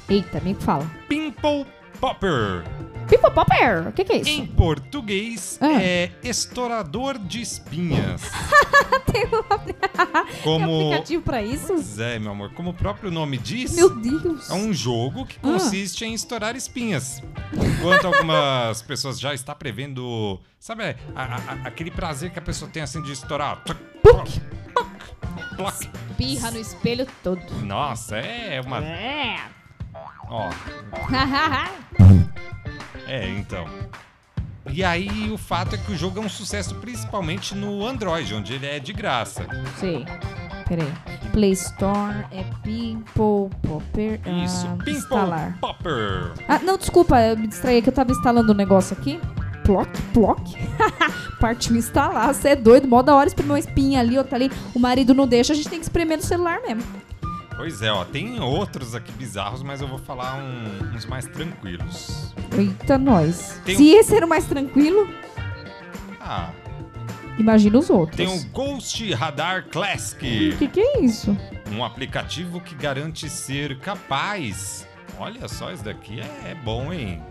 [0.08, 0.88] Eita, me fala.
[1.08, 1.66] Pimple
[2.00, 2.64] Popper.
[3.08, 4.30] Pipo Popper, o que, que é isso?
[4.30, 5.82] Em português Ah.
[5.82, 8.22] é estourador de espinhas.
[9.12, 9.42] Tem um
[10.44, 11.66] Como aplicativo pra isso?
[11.68, 14.48] Pois é, meu amor, como o próprio nome diz, Meu Deus.
[14.48, 15.40] é um jogo que Ah.
[15.42, 17.20] consiste em estourar espinhas.
[17.52, 22.70] Enquanto algumas pessoas já estão prevendo, sabe, a- a- a- aquele prazer que a pessoa
[22.70, 23.62] tem assim de estourar.
[23.64, 24.28] Tuc, ploc,
[24.72, 25.74] ploc, ploc.
[26.16, 27.42] Pirra no espelho todo.
[27.64, 28.78] Nossa, é uma.
[28.84, 29.40] É.
[30.30, 30.48] Ó,
[33.06, 33.66] é, então.
[34.72, 38.54] E aí o fato é que o jogo é um sucesso principalmente no Android, onde
[38.54, 39.44] ele é de graça.
[39.78, 40.06] Sei.
[40.68, 40.92] Peraí.
[41.32, 44.20] Play Store é Pimple Popper.
[44.44, 45.58] Isso, ah, Pimple instalar.
[45.60, 46.32] Popper.
[46.46, 49.20] Ah, não, desculpa, eu me distraí que eu tava instalando um negócio aqui.
[49.64, 50.40] Ploc, ploc.
[51.40, 54.50] Partiu instalar, você é doido, mó da hora espremer uma espinha ali, outra ali.
[54.74, 56.82] O marido não deixa, a gente tem que espremer no celular mesmo.
[57.60, 62.32] Pois é, ó, tem outros aqui bizarros, mas eu vou falar um- uns mais tranquilos.
[62.56, 63.60] Eita, nós.
[63.66, 65.06] Tem Se esse era o mais tranquilo,
[66.18, 66.52] Ah,
[67.38, 68.16] imagina os outros.
[68.16, 71.36] tem o Ghost Radar O Classic, que, que é isso?
[71.70, 74.88] um aplicativo que garante ser capaz.
[75.18, 77.22] Olha só, isso daqui é, é bom, hein?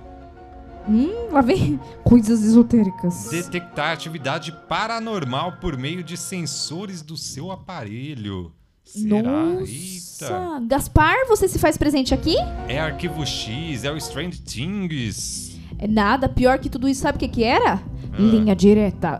[0.87, 3.29] Hum, lá vem coisas esotéricas.
[3.31, 8.53] Detectar atividade paranormal por meio de sensores do seu aparelho.
[8.89, 9.45] Será?
[9.61, 10.39] Eita.
[10.39, 10.65] Nossa.
[10.67, 12.35] Gaspar, você se faz presente aqui?
[12.67, 15.57] É arquivo X, é o Strange Things.
[15.77, 17.73] É nada, pior que tudo isso, sabe o que que era?
[17.73, 18.17] Ah.
[18.17, 19.19] Linha direta.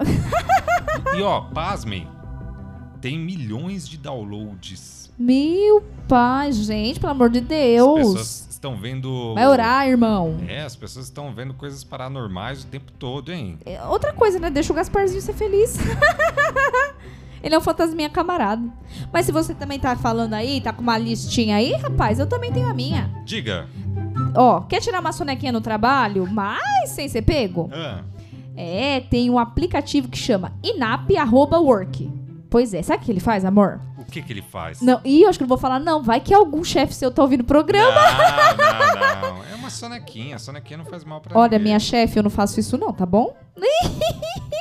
[1.15, 2.07] E ó, pasmem,
[2.99, 5.09] tem milhões de downloads.
[5.17, 7.97] Meu pai, gente, pelo amor de As Deus.
[7.99, 9.33] pessoas estão vendo.
[9.35, 10.37] Vai orar, irmão.
[10.47, 13.57] É, as pessoas estão vendo coisas paranormais o tempo todo, hein?
[13.65, 14.49] É, Outra coisa, né?
[14.49, 15.77] Deixa o Gasparzinho ser feliz.
[17.43, 18.61] Ele é um fantasminha camarada.
[19.11, 22.51] Mas se você também tá falando aí, tá com uma listinha aí, rapaz, eu também
[22.51, 23.09] tenho a minha.
[23.25, 23.67] Diga.
[24.35, 27.69] Ó, quer tirar uma sonequinha no trabalho, mas sem ser pego?
[27.73, 28.01] Ah,
[28.55, 32.11] É, tem um aplicativo que chama inap.work.
[32.49, 33.79] Pois é, sabe o que ele faz, amor?
[33.97, 34.81] o que que ele faz?
[34.81, 36.01] Não, ih, eu acho que não vou falar, não.
[36.01, 37.91] Vai que algum chefe seu tá ouvindo o programa.
[37.91, 39.43] Não, não, não.
[39.51, 40.35] É uma sonequinha.
[40.35, 41.63] A sonequinha não faz mal pra Olha, ninguém.
[41.65, 43.35] minha chefe, eu não faço isso não, tá bom?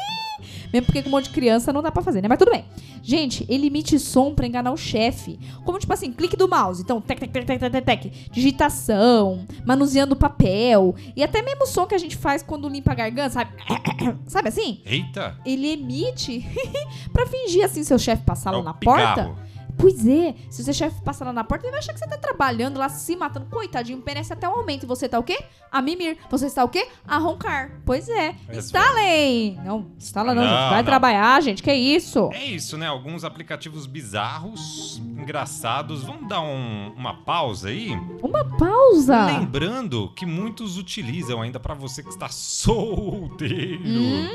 [0.73, 2.29] Mesmo porque com um monte de criança não dá pra fazer, né?
[2.29, 2.65] Mas tudo bem.
[3.03, 5.39] Gente, ele emite som pra enganar o chefe.
[5.65, 6.83] Como, tipo assim, clique do mouse.
[6.83, 8.13] Então, tec, tec, tec, tec, tec, tec.
[8.31, 10.95] Digitação, manuseando papel.
[11.17, 13.51] E até mesmo o som que a gente faz quando limpa a garganta, sabe?
[14.27, 14.81] sabe assim?
[14.85, 15.37] Eita!
[15.47, 16.45] Ele emite
[17.13, 19.15] pra fingir, assim, seu chefe passar É lá o na pigarro.
[19.35, 19.48] porta.
[19.79, 22.07] Pois é, se o seu chefe passar lá na porta, ele vai achar que você
[22.09, 23.47] tá trabalhando lá, se matando.
[23.47, 24.83] Coitadinho, merece até um aumento.
[24.83, 25.39] E você tá o quê?
[25.71, 26.19] A mimir.
[26.31, 26.89] Você está o quê?
[27.07, 27.81] A roncar.
[27.87, 28.35] Pois é.
[28.49, 29.59] Esse Instalem!
[29.65, 30.69] Não, instala não, Não, gente.
[30.71, 30.85] Vai não.
[30.85, 31.63] trabalhar, gente.
[31.63, 32.29] Que isso?
[32.33, 32.87] É isso, né?
[32.89, 36.03] Alguns aplicativos bizarros, engraçados.
[36.03, 37.91] Vamos dar um- uma pausa aí?
[38.23, 39.27] Uma pausa.
[39.27, 44.27] Lembrando que muitos utilizam, ainda pra você que está solteiro, Hum?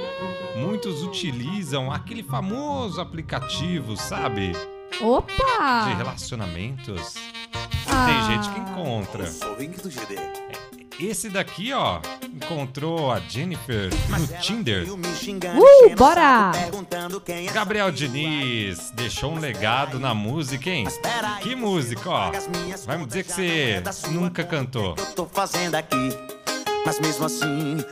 [0.57, 4.53] muitos utilizam aquele famoso aplicativo, sabe?
[4.97, 5.85] De Opa!
[5.97, 7.15] relacionamentos.
[7.87, 8.05] Ah.
[8.05, 9.25] Tem gente que encontra.
[9.25, 10.43] GD.
[10.99, 11.99] Esse daqui, ó,
[12.33, 14.85] encontrou a Jennifer no Tinder.
[14.89, 16.51] Uh, bora!
[17.51, 20.85] Gabriel Diniz deixou um legado na música, hein?
[21.41, 22.31] Que música, ó.
[22.85, 24.95] Vai me dizer que você nunca cantou.
[24.97, 26.09] Eu tô fazendo aqui,
[26.85, 27.83] mas mesmo assim,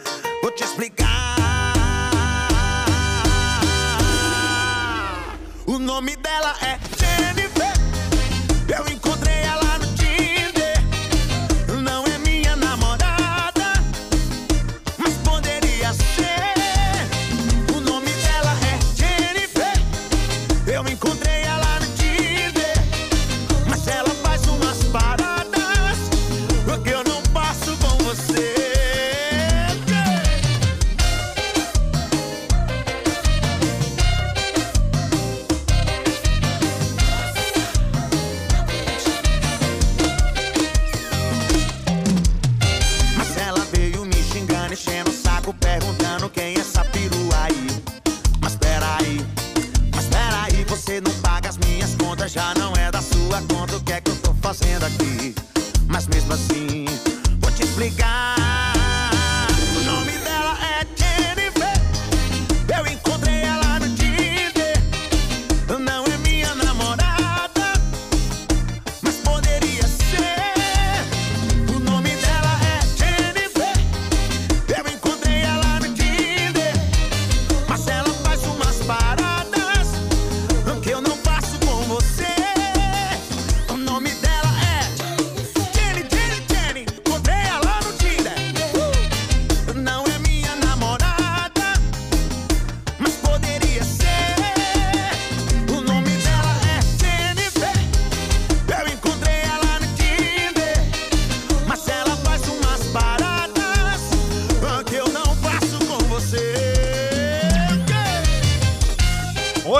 [0.42, 1.11] vou te explicar.
[5.91, 7.51] Nome dela é Jennifer.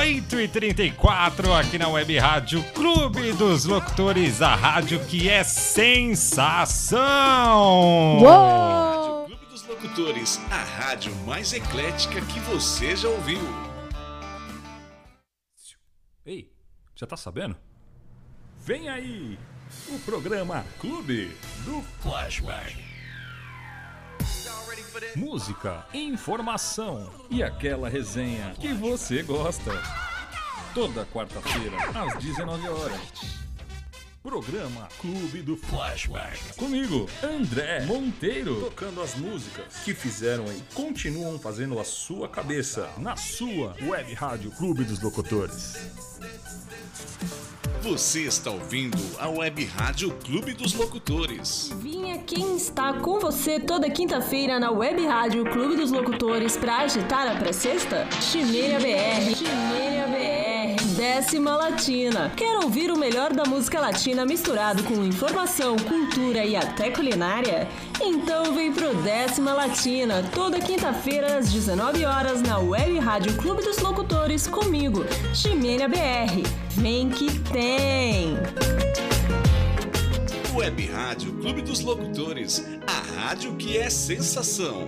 [0.02, 6.98] 8 e 34 aqui na Web Rádio Clube dos Locutores, a rádio que é sensação!
[8.18, 9.28] Uou!
[9.28, 13.42] Clube dos Locutores, a rádio mais eclética que você já ouviu.
[16.26, 16.52] Ei,
[16.96, 17.56] já tá sabendo?
[18.58, 19.38] Vem aí,
[19.88, 21.30] o programa Clube
[21.64, 22.90] do Flashback.
[25.15, 29.71] Música, informação e aquela resenha que você gosta.
[30.73, 33.41] Toda quarta-feira, às 19 horas.
[34.21, 36.56] Programa Clube do Flashback.
[36.56, 38.62] Comigo, André Monteiro.
[38.62, 44.51] Tocando as músicas que fizeram e continuam fazendo a sua cabeça na sua web rádio
[44.51, 45.77] Clube dos Locutores.
[47.82, 51.74] Você está ouvindo a Web Rádio Clube dos Locutores.
[51.80, 57.28] Vinha quem está com você toda quinta-feira na Web Rádio Clube dos Locutores pra agitar
[57.28, 58.08] a pré-sexta?
[58.22, 59.36] Chimeira BR.
[59.36, 60.84] Chimeira BR.
[60.96, 62.32] Décima Latina.
[62.38, 67.67] Quer ouvir o melhor da música latina misturado com informação, cultura e até culinária?
[68.04, 73.78] Então vem pro Décima Latina, toda quinta-feira às 19 horas na Web Rádio Clube dos
[73.78, 76.42] Locutores comigo, Chimeira BR.
[76.72, 78.38] Vem que tem!
[80.56, 84.88] Web Rádio Clube dos Locutores, a rádio que é sensação.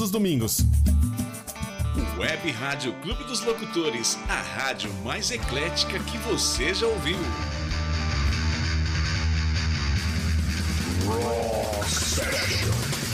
[0.00, 0.64] os domingos.
[2.18, 7.18] Web Rádio Clube dos Locutores, a rádio mais eclética que você já ouviu.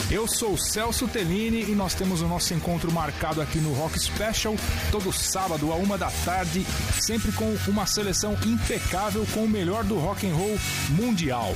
[0.09, 3.99] Eu sou o Celso Tellini e nós temos o nosso encontro marcado aqui no Rock
[3.99, 4.55] Special
[4.91, 6.65] todo sábado a uma da tarde,
[6.99, 10.57] sempre com uma seleção impecável com o melhor do rock and roll
[10.89, 11.55] mundial.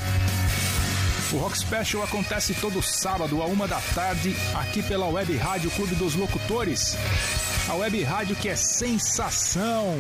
[1.33, 5.93] O Rock Special acontece todo sábado a uma da tarde aqui pela Web Rádio Clube
[5.95, 6.95] dos Locutores,
[7.67, 9.97] a web rádio que é sensação.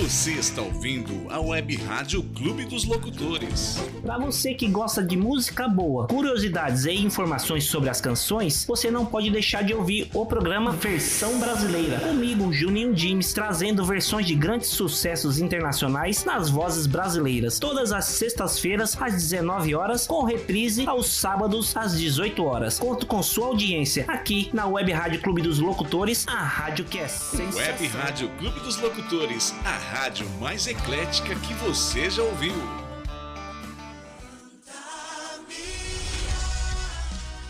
[0.00, 3.78] Você está ouvindo a Web Rádio Clube dos Locutores.
[4.00, 9.04] Para você que gosta de música boa, curiosidades e informações sobre as canções, você não
[9.04, 11.98] pode deixar de ouvir o programa Versão Brasileira.
[11.98, 17.58] Comigo, Juninho James, trazendo versões de grandes sucessos internacionais nas vozes brasileiras.
[17.58, 22.78] Todas as sextas-feiras, às 19 horas, com reprise aos sábados, às 18 horas.
[22.78, 27.08] Conto com sua audiência aqui na Web Rádio Clube dos Locutores, a rádio que é
[27.08, 27.60] sensação.
[27.60, 32.54] Web Rádio Clube dos Locutores, a rádio mais eclética que você já ouviu.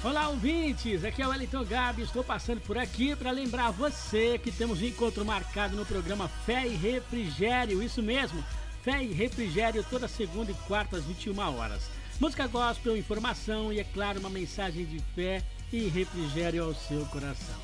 [0.05, 1.05] Olá, ouvintes!
[1.05, 2.03] Aqui é o Wellington Gabi.
[2.03, 6.69] Estou passando por aqui para lembrar você que temos um encontro marcado no programa Fé
[6.69, 7.83] e Refrigério.
[7.83, 8.43] Isso mesmo,
[8.85, 11.91] Fé e Refrigério toda segunda e quarta às 21 horas.
[12.21, 17.57] Música gospel, informação e, é claro, uma mensagem de fé e refrigério ao seu coração.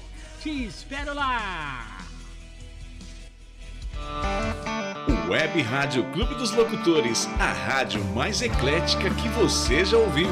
[0.42, 2.03] Te espero lá!
[5.28, 10.28] Web Rádio Clube dos Locutores, a rádio mais eclética que você já ouviu.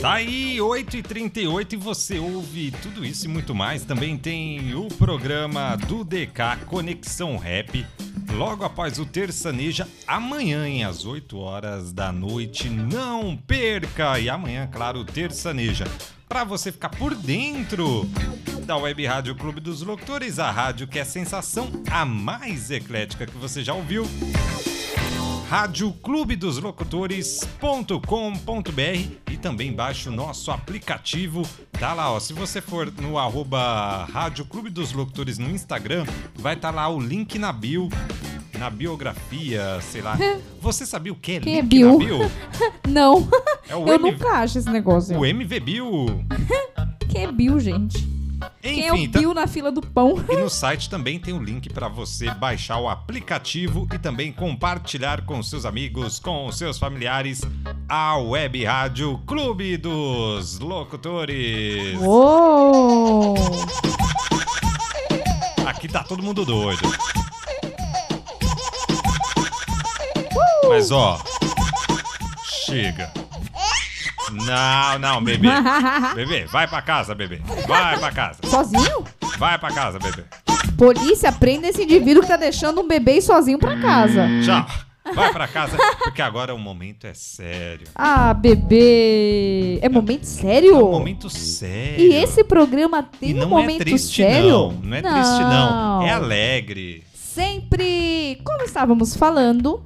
[0.00, 3.84] Tá aí, 8h38 e você ouve tudo isso e muito mais.
[3.84, 7.84] Também tem o programa do DK Conexão Rap,
[8.32, 12.68] logo após o Terçaneja, amanhã, às 8 horas da noite.
[12.68, 14.20] Não perca!
[14.20, 15.86] E amanhã, claro, o Terçaneja.
[16.28, 18.08] Pra você ficar por dentro
[18.66, 23.24] da Web Rádio Clube dos Locutores, a rádio que é a sensação a mais eclética
[23.24, 24.04] que você já ouviu.
[25.48, 31.42] Rádio Clube dos Locutores.com.br e também baixe o nosso aplicativo.
[31.78, 32.18] Tá lá, ó.
[32.18, 36.04] Se você for no arroba Rádio Clube dos Locutores no Instagram,
[36.34, 37.88] vai estar tá lá o link na bio,
[38.58, 40.18] na biografia, sei lá.
[40.60, 41.98] Você sabia o que é Quem é Bill?
[41.98, 42.18] bio?
[42.88, 43.28] Não.
[43.68, 45.16] É Eu M- nunca acho esse negócio.
[45.16, 46.24] O MV Bio.
[47.08, 48.15] Quem é Bill, gente?
[48.60, 50.14] Quem é Enfim, tá- na fila do pão?
[50.28, 55.24] E no site também tem o link para você baixar o aplicativo e também compartilhar
[55.24, 57.42] com seus amigos, com seus familiares,
[57.88, 61.98] a Web Rádio Clube dos Locutores.
[62.00, 63.34] Uou!
[65.66, 66.82] Aqui tá todo mundo doido.
[70.68, 71.20] Mas ó,
[72.66, 73.12] chega.
[74.46, 75.48] Não, não, bebê.
[76.14, 77.40] Bebê, vai pra casa, bebê.
[77.66, 78.38] Vai pra casa.
[78.44, 79.04] Sozinho?
[79.38, 80.24] Vai pra casa, bebê.
[80.78, 84.26] Polícia, prenda esse indivíduo que tá deixando um bebê sozinho pra casa.
[84.44, 84.66] Tchau.
[85.14, 87.86] Vai pra casa, porque agora o momento é sério.
[87.94, 89.78] Ah, bebê.
[89.80, 90.72] É momento sério?
[90.74, 92.04] É um momento sério.
[92.04, 94.48] E esse programa tem E um não momento é triste, sério?
[94.50, 94.72] não.
[94.72, 96.02] Não é triste, não.
[96.02, 97.04] É alegre.
[97.14, 99.80] Sempre, como estávamos falando,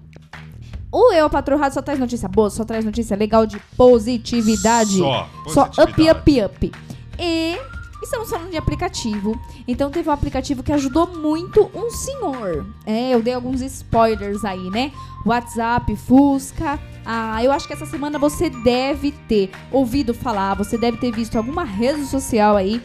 [0.92, 4.98] o Eu Rádio só traz notícia boa, só traz notícia legal de positividade.
[4.98, 6.18] Só Só up, positividade.
[6.18, 6.72] up, up.
[7.18, 7.58] E
[8.02, 9.38] estamos falando de aplicativo.
[9.68, 12.66] Então teve um aplicativo que ajudou muito um senhor.
[12.84, 14.90] É, eu dei alguns spoilers aí, né?
[15.24, 16.78] WhatsApp, Fusca.
[17.04, 21.36] Ah, eu acho que essa semana você deve ter ouvido falar, você deve ter visto
[21.36, 22.82] alguma rede social aí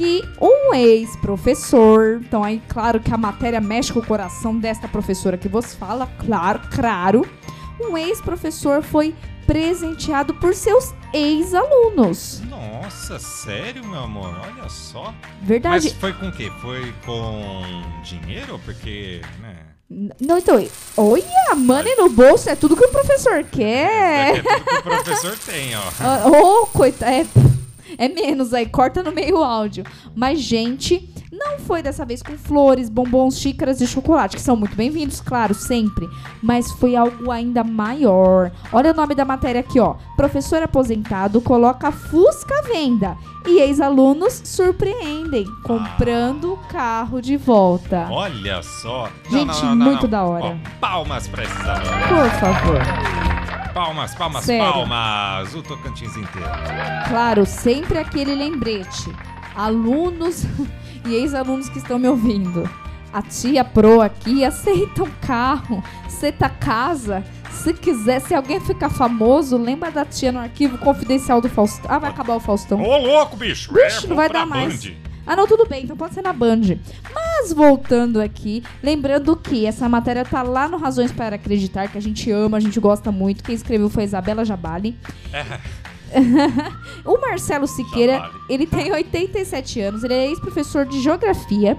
[0.00, 5.36] que um ex-professor, então aí claro que a matéria mexe com o coração desta professora
[5.36, 7.28] que você fala, claro, claro,
[7.78, 9.14] um ex-professor foi
[9.46, 12.40] presenteado por seus ex-alunos.
[12.48, 14.34] Nossa, sério, meu amor?
[14.42, 15.12] Olha só.
[15.42, 15.90] Verdade.
[15.90, 16.50] Mas foi com o quê?
[16.62, 17.62] Foi com
[18.02, 18.58] dinheiro?
[18.64, 19.56] Porque, né?
[20.18, 20.64] Não, então,
[20.96, 24.38] olha, money no bolso é tudo que o professor quer.
[24.38, 25.82] É tudo que o professor tem, ó.
[26.00, 27.26] Ah, Ô, coitado, é,
[27.98, 29.84] é menos aí, corta no meio o áudio.
[30.14, 34.76] Mas, gente, não foi dessa vez com flores, bombons, xícaras de chocolate, que são muito
[34.76, 36.08] bem-vindos, claro, sempre.
[36.42, 38.50] Mas foi algo ainda maior.
[38.72, 39.94] Olha o nome da matéria aqui, ó.
[40.16, 43.16] Professor aposentado coloca Fusca à venda.
[43.46, 48.06] E ex-alunos surpreendem, comprando o carro de volta.
[48.10, 49.10] Olha só.
[49.30, 50.44] Gente, muito da hora.
[50.46, 52.06] Ó, palmas pra esses alunos.
[52.08, 52.80] Por favor.
[53.72, 54.72] Palmas, palmas, Sério.
[54.72, 55.54] palmas.
[55.54, 56.48] O Tocantins inteiro.
[57.08, 59.10] Claro, sempre aquele lembrete.
[59.56, 60.44] Alunos
[61.06, 62.68] e ex-alunos que estão me ouvindo.
[63.12, 67.24] A tia Pro aqui aceita um carro, aceita casa.
[67.62, 71.90] Se quiser, se alguém ficar famoso, lembra da tia no arquivo confidencial do Faustão.
[71.90, 72.80] Ah, vai acabar o Faustão.
[72.82, 73.70] Ô, louco, bicho.
[73.70, 74.82] Bicho, É, não vai dar mais.
[74.82, 74.94] Band.
[75.26, 76.78] Ah, não, tudo bem, então pode ser na Band.
[77.14, 82.00] Mas voltando aqui, lembrando que essa matéria tá lá no Razões para Acreditar, que a
[82.00, 83.44] gente ama, a gente gosta muito.
[83.44, 84.96] Quem escreveu foi a Isabela Jabali.
[85.30, 85.44] É.
[87.04, 91.76] o Marcelo Siqueira, ele tem 87 anos, ele é ex-professor de geografia.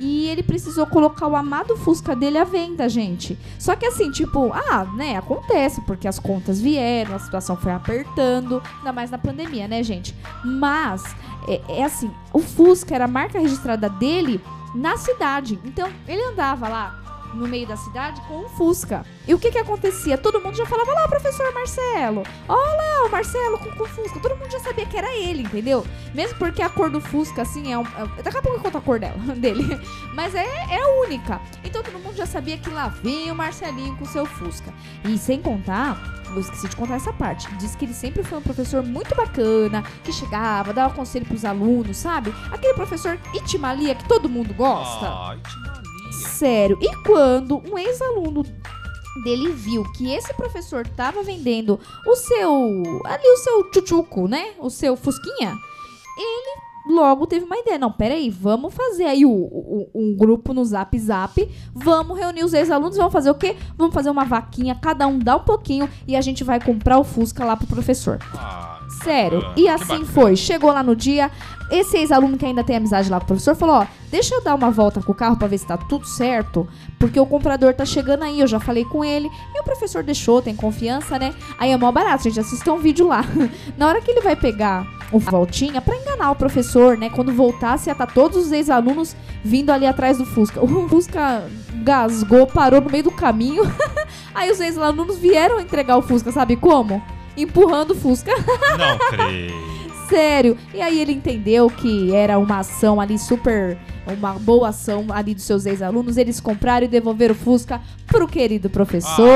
[0.00, 3.38] E ele precisou colocar o amado Fusca dele à venda, gente.
[3.58, 8.62] Só que assim, tipo, ah, né, acontece, porque as contas vieram, a situação foi apertando,
[8.78, 10.14] ainda mais na pandemia, né, gente?
[10.42, 11.04] Mas,
[11.46, 14.40] é, é assim, o Fusca era a marca registrada dele
[14.74, 15.58] na cidade.
[15.64, 16.99] Então, ele andava lá
[17.34, 19.04] no meio da cidade com um Fusca.
[19.26, 20.18] E o que que acontecia?
[20.18, 22.22] Todo mundo já falava lá, professor Marcelo.
[22.48, 24.20] Olha lá, o Marcelo com, o Fusca.
[24.20, 25.86] Todo mundo já sabia que era ele, entendeu?
[26.14, 27.82] Mesmo porque a cor do Fusca, assim, é um.
[27.82, 29.80] é- daqui a pouco eu conto a cor dela, dele.
[30.14, 31.40] Mas é, é única.
[31.64, 34.72] Então todo mundo já sabia que lá vinha o Marcelinho com seu Fusca.
[35.04, 37.52] E sem contar, eu esqueci de contar essa parte.
[37.56, 41.96] Diz que ele sempre foi um professor muito bacana, que chegava, dava conselho pros alunos,
[41.96, 42.34] sabe?
[42.50, 45.06] Aquele professor Itimalia que todo mundo gosta.
[45.08, 45.40] Ai,
[46.20, 46.78] Sério.
[46.80, 48.44] E quando um ex-aluno
[49.24, 53.02] dele viu que esse professor tava vendendo o seu.
[53.04, 54.52] ali o seu tchutchuco, né?
[54.58, 55.54] O seu Fusquinha,
[56.16, 57.78] ele logo teve uma ideia.
[57.78, 61.48] Não, peraí, vamos fazer aí o, o- um grupo no Zap Zap.
[61.74, 63.56] Vamos reunir os ex-alunos, vamos fazer o quê?
[63.76, 67.04] Vamos fazer uma vaquinha, cada um dá um pouquinho e a gente vai comprar o
[67.04, 68.18] Fusca lá pro professor.
[69.02, 69.40] Sério.
[69.40, 70.36] bacana, E assim foi.
[70.36, 71.30] Chegou lá no dia,
[71.70, 74.54] esse ex-aluno que ainda tem amizade lá com o professor falou: Ó, deixa eu dar
[74.54, 77.84] uma volta com o carro pra ver se tá tudo certo, porque o comprador tá
[77.84, 78.40] chegando aí.
[78.40, 79.28] Eu já falei com ele.
[79.54, 81.32] E o professor deixou, tem confiança, né?
[81.58, 82.40] Aí é mó barato, gente.
[82.40, 83.24] Assista um vídeo lá.
[83.78, 87.08] Na hora que ele vai pegar o voltinha pra enganar o professor, né?
[87.10, 90.60] Quando voltasse, ia tá todos os ex-alunos vindo ali atrás do Fusca.
[90.64, 91.44] O Fusca
[91.84, 93.62] gasgou, parou no meio do caminho.
[94.34, 97.00] aí os ex-alunos vieram entregar o Fusca, sabe como?
[97.42, 98.32] Empurrando o Fusca.
[98.78, 99.70] Não creio.
[100.08, 100.58] Sério.
[100.74, 103.78] E aí ele entendeu que era uma ação ali super.
[104.06, 106.16] Uma boa ação ali dos seus ex-alunos.
[106.16, 109.28] Eles compraram e devolveram o Fusca pro querido professor.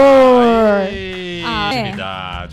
[1.46, 1.94] Ah, é.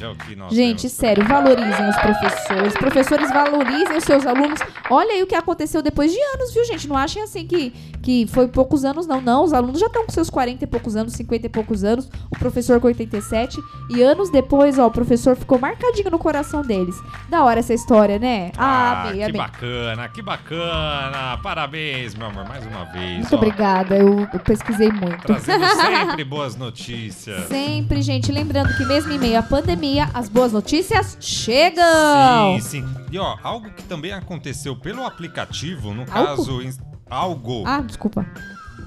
[0.01, 2.74] É o que nós Gente, sério, valorizem os professores.
[2.74, 4.59] Professores valorizem os seus alunos.
[4.89, 6.88] Olha aí o que aconteceu depois de anos, viu, gente?
[6.88, 9.22] Não achem assim que, que foi poucos anos, não.
[9.22, 12.09] Não, os alunos já estão com seus 40 e poucos anos, 50 e poucos anos.
[12.32, 13.57] O professor com 87.
[13.91, 16.95] E anos depois, ó, o professor ficou marcadinho no coração deles.
[17.30, 18.51] Da hora essa história, né?
[18.57, 19.38] Ah, Ah, amei, que amei.
[19.41, 21.38] bacana, que bacana.
[21.43, 23.20] Parabéns, meu amor, mais uma vez.
[23.20, 23.38] Muito ó.
[23.38, 25.24] obrigada, eu, eu pesquisei muito.
[25.26, 27.47] Trazendo sempre boas notícias.
[27.47, 28.32] Sempre, gente.
[28.32, 32.59] Lembrando que mesmo em meio à pandemia, as boas notícias chegam.
[32.59, 32.95] Sim, sim.
[33.12, 36.14] E ó, algo que também aconteceu pelo aplicativo, no Álcool?
[36.14, 37.64] caso, ins- algo.
[37.66, 38.26] Ah, desculpa.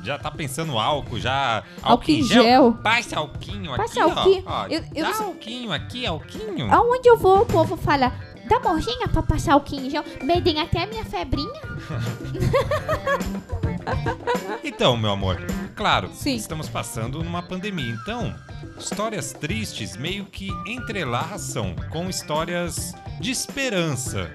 [0.02, 1.62] Já tá pensando álcool, já.
[1.82, 2.72] Álcool em gel.
[2.82, 4.42] Passa alquinho Passa aqui, alquinho.
[4.46, 4.62] ó.
[4.62, 4.66] ó.
[4.66, 6.70] Eu- eu dá alquinho aqui, alquinho.
[6.72, 8.12] Aonde eu vou, o povo fala,
[8.48, 10.04] dá morrinha pra passar o quinjão.
[10.22, 11.60] Medem até a minha febrinha.
[14.66, 15.36] Então, meu amor,
[15.76, 17.94] claro, estamos passando numa pandemia.
[18.00, 18.34] Então,
[18.78, 24.30] histórias tristes meio que entrelaçam com histórias de esperança.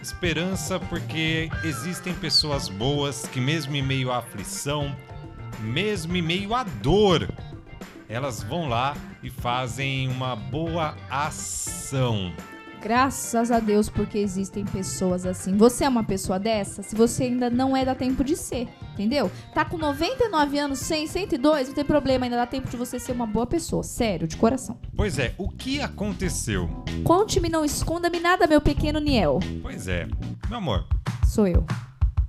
[0.00, 4.94] Esperança porque existem pessoas boas que, mesmo em meio à aflição,
[5.60, 7.28] mesmo em meio à dor,
[8.08, 12.32] elas vão lá e fazem uma boa ação.
[12.82, 15.56] Graças a Deus, porque existem pessoas assim.
[15.56, 16.82] Você é uma pessoa dessa?
[16.82, 18.68] Se você ainda não é, dá tempo de ser.
[18.94, 19.30] Entendeu?
[19.54, 23.12] Tá com 99 anos, 100, 102, não tem problema, ainda dá tempo de você ser
[23.12, 23.84] uma boa pessoa.
[23.84, 24.76] Sério, de coração.
[24.96, 26.68] Pois é, o que aconteceu?
[27.04, 29.38] Conte-me, não esconda-me nada, meu pequeno Niel.
[29.62, 30.08] Pois é,
[30.48, 30.84] meu amor,
[31.24, 31.64] Sou eu.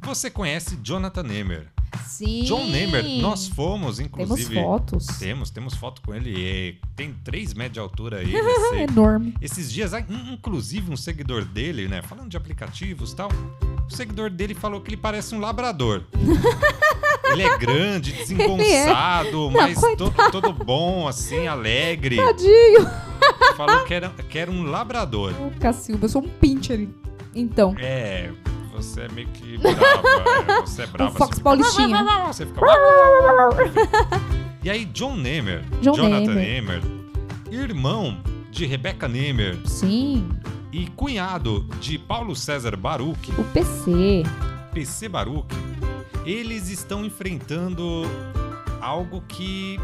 [0.03, 1.72] você conhece Jonathan Nemer?
[2.05, 2.43] Sim.
[2.43, 4.55] John Nemer, nós fomos, inclusive.
[4.55, 5.05] fotos.
[5.19, 6.31] Temos, temos foto com ele.
[6.35, 8.31] e tem 3 metros de altura aí.
[8.69, 8.83] sei.
[8.83, 9.33] Enorme.
[9.41, 12.01] Esses dias, ah, in- inclusive, um seguidor dele, né?
[12.01, 13.29] Falando de aplicativos e tal.
[13.89, 16.03] O seguidor dele falou que ele parece um labrador.
[17.31, 22.17] ele é grande, desengonçado, Não, mas todo, todo bom, assim, alegre.
[22.17, 22.89] Tadinho.
[23.55, 25.33] Falou que era, que era um labrador.
[25.39, 26.87] Ô, Cacilda, eu sou um pincher.
[27.35, 27.75] Então.
[27.79, 28.31] É,
[28.74, 29.82] você é meio que brava.
[30.51, 31.11] é, você é brava.
[31.11, 32.03] Um Fox Paulistinha.
[32.28, 32.61] Você fica.
[34.63, 36.34] E aí, John Nemer, John Jonathan.
[36.34, 36.82] Nemer,
[37.51, 38.17] irmão
[38.49, 39.57] de Rebecca Nemer.
[39.65, 40.30] Sim.
[40.71, 44.24] E cunhado de Paulo César Baruch, O PC.
[44.74, 45.47] PC Baruch,
[46.26, 48.03] eles estão enfrentando
[48.82, 49.78] algo que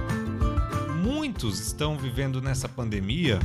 [1.04, 3.38] muitos estão vivendo nessa pandemia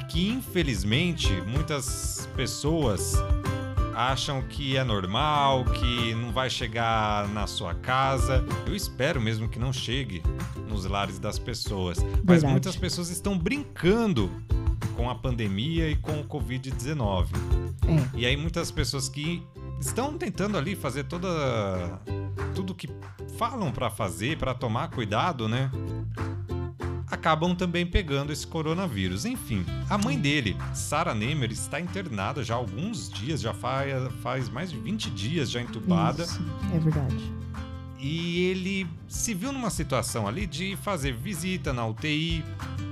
[0.00, 3.14] e que infelizmente muitas pessoas
[3.94, 8.44] acham que é normal, que não vai chegar na sua casa.
[8.66, 10.22] Eu espero mesmo que não chegue
[10.68, 11.98] nos lares das pessoas.
[12.02, 12.52] Mas Verdade.
[12.52, 14.30] muitas pessoas estão brincando
[14.96, 17.28] com a pandemia e com o Covid-19.
[17.86, 18.18] É.
[18.18, 19.42] E aí muitas pessoas que
[19.80, 22.00] estão tentando ali fazer toda
[22.54, 22.88] tudo que
[23.36, 25.70] falam pra fazer, pra tomar cuidado, né?
[27.10, 29.24] Acabam também pegando esse coronavírus.
[29.24, 33.92] Enfim, a mãe dele, Sarah Nemer, está internada já há alguns dias, já faz,
[34.22, 36.24] faz mais de 20 dias já entubada.
[36.24, 36.40] Isso,
[36.74, 37.32] é verdade.
[37.98, 42.44] E ele se viu numa situação ali de fazer visita na UTI.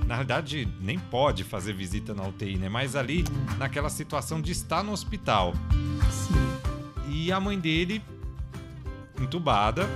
[0.07, 2.67] Na realidade, nem pode fazer visita na UTI, né?
[2.67, 3.23] Mas ali,
[3.57, 5.53] naquela situação de estar no hospital.
[7.07, 8.01] E a mãe dele,
[9.21, 9.87] entubada,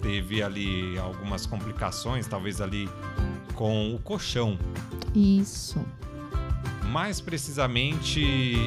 [0.00, 2.88] teve ali algumas complicações, talvez ali
[3.60, 4.58] com o colchão.
[5.14, 5.78] Isso.
[6.86, 8.18] Mais precisamente,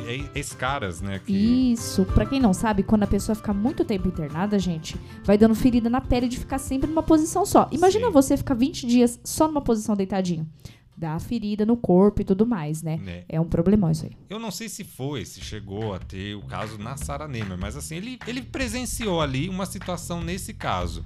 [0.08, 1.20] é- escaras, né?
[1.26, 2.06] Que Isso.
[2.06, 5.90] Pra quem não sabe, quando a pessoa fica muito tempo internada, gente, vai dando ferida
[5.90, 7.68] na pele de ficar sempre numa posição só.
[7.72, 10.48] Imagina você ficar 20 dias só numa posição deitadinho.
[10.96, 12.98] Dá ferida no corpo e tudo mais, né?
[12.98, 13.24] Né.
[13.28, 14.12] É um problemão isso aí.
[14.30, 17.76] Eu não sei se foi, se chegou a ter o caso na Sarah Nemer, mas
[17.76, 21.04] assim, ele, ele presenciou ali uma situação nesse caso.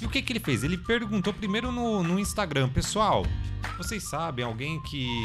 [0.00, 0.62] E o que, que ele fez?
[0.62, 3.24] Ele perguntou primeiro no, no Instagram, pessoal,
[3.78, 5.22] vocês sabem alguém que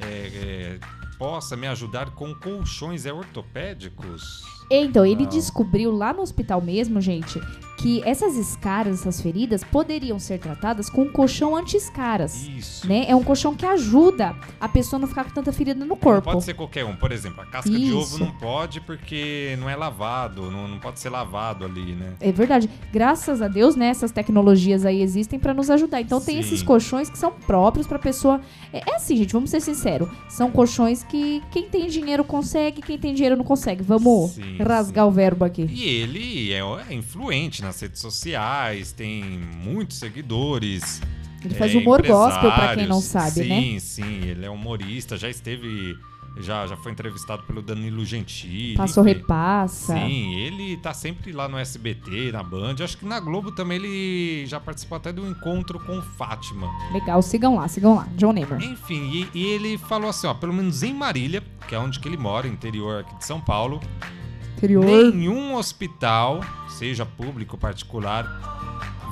[0.00, 0.78] é, é,
[1.18, 4.42] possa me ajudar com colchões é, ortopédicos?
[4.70, 5.28] Então, ele Não.
[5.28, 7.38] descobriu lá no hospital mesmo, gente,
[7.84, 12.48] que essas escaras, essas feridas, poderiam ser tratadas com um colchão anti-escaras.
[12.48, 12.88] Isso.
[12.88, 13.04] Né?
[13.06, 15.96] É um colchão que ajuda a pessoa a não ficar com tanta ferida no Não
[15.96, 16.22] corpo.
[16.22, 16.96] pode ser qualquer um.
[16.96, 18.18] Por exemplo, a casca de ovo Isso.
[18.18, 22.14] não pode porque não é lavado, não, não pode ser lavado ali, né?
[22.20, 22.70] É verdade.
[22.90, 26.00] Graças a Deus, né, essas tecnologias aí existem pra nos ajudar.
[26.00, 26.40] Então tem Sim.
[26.40, 28.40] esses colchões que são próprios pra pessoa.
[28.72, 30.08] É, é assim, gente, vamos ser sinceros.
[30.30, 33.82] São colchões que quem tem dinheiro consegue, quem tem dinheiro não consegue.
[33.82, 35.68] Vamos Sim, rasgar o verbo aqui.
[35.70, 41.00] E ele é, é influente nas redes sociais, tem muitos seguidores.
[41.44, 43.80] Ele faz humor gospel, pra quem não sabe, sim, né?
[43.80, 45.94] Sim, ele é humorista, já esteve
[46.40, 48.76] Já, já foi entrevistado pelo Danilo Gentili.
[48.76, 49.94] Passou repassa.
[49.94, 52.74] Sim, ele tá sempre lá no SBT, na Band.
[52.82, 56.68] Acho que na Globo também ele já participou até do encontro com Fátima.
[56.92, 58.08] Legal, sigam lá, sigam lá.
[58.16, 58.60] John Neighbor.
[58.60, 62.08] Enfim, e, e ele falou assim, ó, pelo menos em Marília, que é onde que
[62.08, 63.80] ele mora, interior aqui de São Paulo,
[65.12, 68.26] Nenhum hospital, seja público ou particular,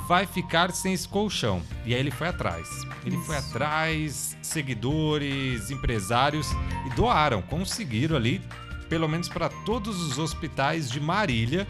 [0.07, 1.61] vai ficar sem esse colchão.
[1.85, 2.67] E aí ele foi atrás.
[3.05, 6.47] Ele foi atrás, seguidores, empresários,
[6.85, 8.41] e doaram, conseguiram ali,
[8.89, 11.67] pelo menos para todos os hospitais de Marília,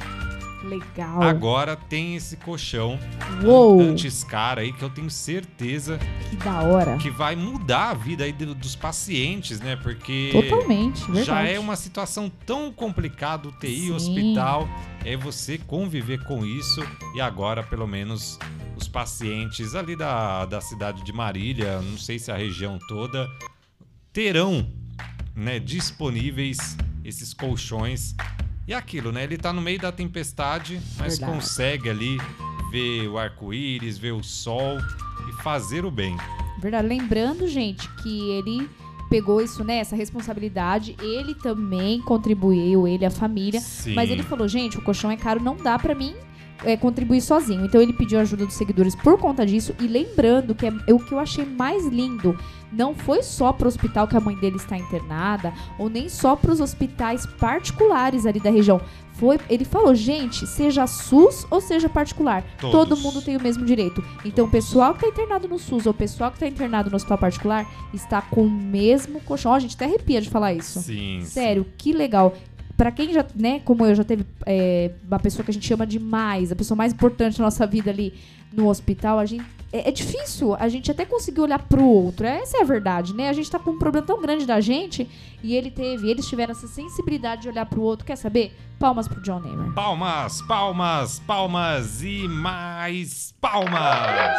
[0.64, 1.22] Legal.
[1.22, 2.98] agora tem esse colchão
[3.44, 3.82] Uou.
[3.82, 6.00] anti-escara aí que eu tenho certeza
[6.30, 6.98] Que da hora.
[6.98, 9.76] que vai mudar a vida aí do- dos pacientes, né?
[9.76, 11.52] Porque Totalmente, já verdade.
[11.54, 13.92] é uma situação tão complicada, UTI, Sim.
[13.92, 14.70] hospital,
[15.04, 16.82] é você conviver com isso
[17.16, 18.40] e agora pelo menos
[18.78, 23.28] os pacientes ali da, da cidade de Marília, não sei se a região toda,
[24.12, 24.68] terão,
[25.36, 28.16] né, disponíveis esses colchões.
[28.68, 29.24] E aquilo, né?
[29.24, 31.34] Ele tá no meio da tempestade, mas Verdade.
[31.40, 32.18] consegue ali
[32.72, 34.78] ver o arco-íris, ver o sol
[35.30, 36.16] e fazer o bem.
[36.60, 36.88] Verdade.
[36.88, 38.70] Lembrando, gente, que ele
[39.10, 39.78] pegou isso, né?
[39.78, 40.96] Essa responsabilidade.
[41.02, 43.60] Ele também contribuiu, ele, a família.
[43.60, 43.94] Sim.
[43.94, 46.16] Mas ele falou, gente, o colchão é caro, não dá pra mim
[46.64, 47.66] é, contribuir sozinho.
[47.66, 49.76] Então ele pediu ajuda dos seguidores por conta disso.
[49.80, 52.38] E lembrando que é, o que eu achei mais lindo
[52.74, 56.60] não foi só pro hospital que a mãe dele está internada, ou nem só pros
[56.60, 58.82] hospitais particulares ali da região.
[59.14, 62.72] Foi, ele falou, gente, seja SUS ou seja particular, Todos.
[62.72, 64.04] todo mundo tem o mesmo direito.
[64.26, 66.96] Então, o pessoal que tá internado no SUS ou o pessoal que tá internado no
[66.96, 69.52] hospital particular está com o mesmo colchão.
[69.52, 70.82] Ó, a gente até arrepia de falar isso.
[70.82, 71.22] Sim.
[71.24, 72.36] Sério, que legal.
[72.84, 75.88] Pra quem já, né, como eu, já teve é, uma pessoa que a gente chama
[75.88, 78.14] de mais, a pessoa mais importante da nossa vida ali
[78.52, 79.46] no hospital, a gente.
[79.72, 82.28] É, é difícil a gente até conseguir olhar pro outro.
[82.28, 83.30] Essa é a verdade, né?
[83.30, 85.10] A gente tá com um problema tão grande da gente
[85.42, 88.06] e ele teve, eles tiveram essa sensibilidade de olhar pro outro.
[88.06, 88.54] Quer saber?
[88.84, 89.72] Palmas pro John Neymer.
[89.72, 94.38] Palmas, palmas, palmas e mais palmas.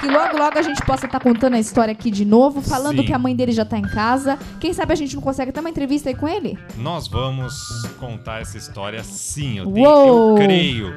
[0.00, 3.06] Que logo, logo a gente possa estar contando a história aqui de novo, falando Sim.
[3.06, 4.38] que a mãe dele já tá em casa.
[4.58, 6.58] Quem sabe a gente não consegue ter uma entrevista aí com ele?
[6.78, 7.54] Nós vamos
[8.00, 10.86] contar essa história sim, eu, tenho, eu creio.
[10.86, 10.96] Eu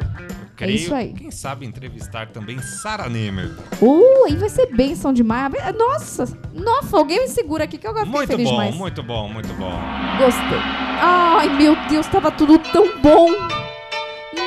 [0.56, 0.76] creio.
[0.76, 1.14] isso aí.
[1.14, 3.58] Quem sabe entrevistar também Sara Nemer.
[3.82, 5.52] Uh, aí vai ser bênção demais.
[5.78, 8.76] Nossa, nossa, alguém me segura aqui que eu fiquei Muito feliz bom, demais.
[8.76, 9.74] muito bom, muito bom.
[10.18, 10.92] Gostei.
[11.04, 13.28] Ai, meu Deus, tava tudo tão bom.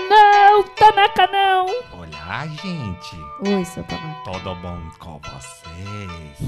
[0.09, 1.67] Não, Tanaka, não.
[1.93, 3.17] Olá, gente.
[3.47, 4.31] Oi, seu Tanaka.
[4.31, 6.39] Tudo bom com vocês?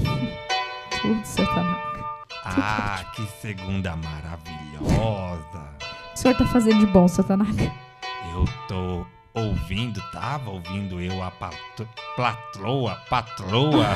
[1.01, 2.05] Tudo, seu Tanaka.
[2.45, 5.67] Ah, que segunda maravilhosa.
[6.13, 7.73] O senhor tá fazendo de bom, seu Tanaka?
[8.33, 13.87] Eu tô ouvindo, tava ouvindo eu a patro, patroa, patroa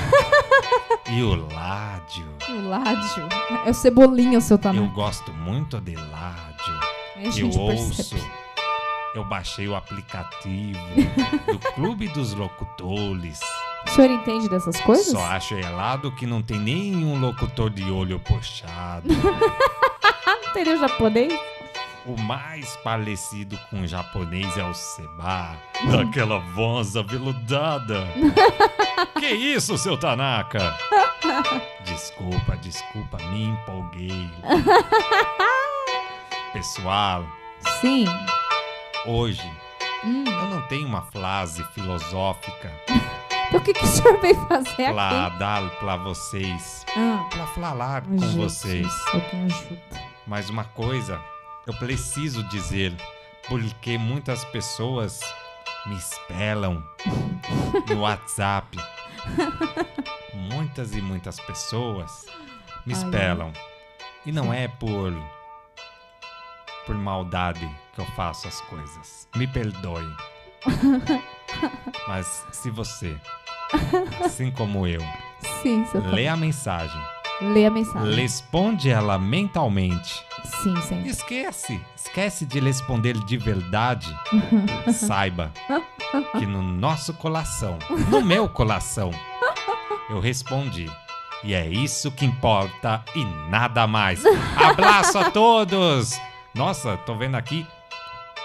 [1.10, 2.28] e o Ládio.
[2.50, 3.30] O Ládio.
[3.66, 4.94] É o Cebolinha, o seu Eu Tanaka.
[4.94, 6.91] gosto muito de Ládio.
[7.38, 8.16] Eu ouço.
[9.14, 10.80] Eu baixei o aplicativo
[11.46, 13.40] do Clube dos Locutores.
[13.86, 15.08] O senhor entende dessas coisas?
[15.08, 19.08] Só acho errado que não tem nenhum locutor de olho puxado.
[20.26, 21.34] Não teria japonês?
[22.06, 25.56] O mais parecido com japonês é o Seba,
[25.90, 28.06] daquela voz aveludada.
[29.18, 30.76] que isso, seu Tanaka?
[31.86, 34.30] Desculpa, desculpa, me empolguei.
[36.54, 37.26] Pessoal,
[37.80, 38.06] Sim.
[39.06, 39.50] hoje
[40.04, 40.24] Hum.
[40.28, 42.72] eu não tenho uma frase filosófica
[43.48, 45.38] Então o que, que o senhor veio fazer pra aqui?
[45.40, 48.88] dar pra vocês, Ah, pra falar com Jesus, vocês.
[50.26, 51.22] Mas uma coisa
[51.68, 52.96] eu preciso dizer,
[53.50, 55.20] porque muitas pessoas
[55.86, 56.82] me espelam
[57.90, 58.78] no WhatsApp.
[60.34, 62.26] Muitas e muitas pessoas
[62.86, 63.52] me Ai, espelam.
[64.26, 65.12] E não é por
[66.86, 69.28] por maldade que eu faço as coisas.
[69.36, 70.06] Me perdoe.
[72.08, 73.16] Mas se você,
[74.24, 75.02] assim como eu,
[75.62, 77.02] Sim, lê a mensagem,
[77.42, 78.14] Lê a mensagem.
[78.16, 81.04] responde ela mentalmente Sim, sim.
[81.08, 84.16] Esquece, esquece de responder de verdade.
[84.94, 85.52] Saiba
[86.38, 87.78] que no nosso coração,
[88.10, 89.12] no meu coração,
[90.10, 90.90] eu respondi.
[91.44, 94.24] E é isso que importa e nada mais.
[94.56, 96.20] Abraço a todos!
[96.54, 97.66] Nossa, tô vendo aqui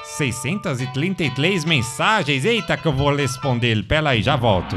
[0.04, 2.44] 633 mensagens.
[2.44, 3.82] Eita, que eu vou responder.
[3.82, 4.76] Pera aí, já volto.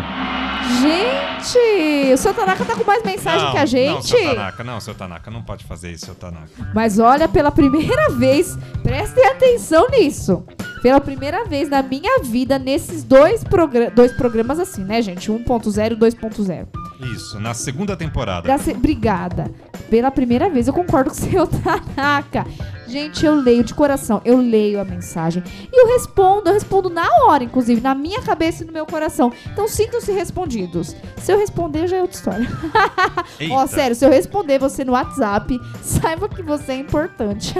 [0.81, 3.93] Gente, o seu Tanaka tá com mais mensagem não, que a gente.
[3.93, 6.49] Não, seu Tanaka, não, seu Tanaka, não pode fazer isso, seu Tanaka.
[6.73, 10.43] Mas olha, pela primeira vez, prestem atenção nisso.
[10.81, 15.29] Pela primeira vez na minha vida, nesses dois, progra dois programas assim, né, gente?
[15.31, 16.67] 1.0 e 2.0.
[17.13, 18.47] Isso, na segunda temporada.
[18.47, 19.51] Da se- Obrigada.
[19.89, 21.47] Pela primeira vez eu concordo com o seu
[21.95, 22.45] Tanaka.
[22.87, 25.43] Gente, eu leio de coração, eu leio a mensagem.
[25.71, 29.31] E eu respondo, eu respondo na hora, inclusive, na minha cabeça e no meu coração.
[29.51, 30.95] Então sintam-se respondidos.
[31.17, 32.47] Se eu responder, já é outra história.
[33.51, 33.67] Ó, Eita.
[33.67, 37.53] sério, se eu responder você no WhatsApp, saiba que você é importante.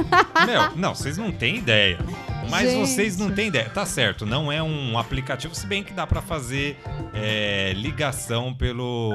[0.45, 1.99] Meu, não, vocês não têm ideia.
[2.49, 2.87] Mas Gente.
[2.87, 3.69] vocês não têm ideia.
[3.69, 6.77] Tá certo, não é um aplicativo, se bem que dá pra fazer
[7.13, 9.11] é, ligação pelo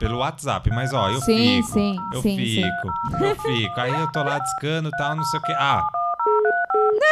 [0.00, 1.72] pelo WhatsApp, mas ó, eu Sim, fico.
[1.74, 3.24] sim, eu sim, fico.
[3.24, 3.80] Eu fico.
[3.80, 5.52] Aí eu tô lá discando e tal, não sei o que.
[5.52, 5.80] Ah.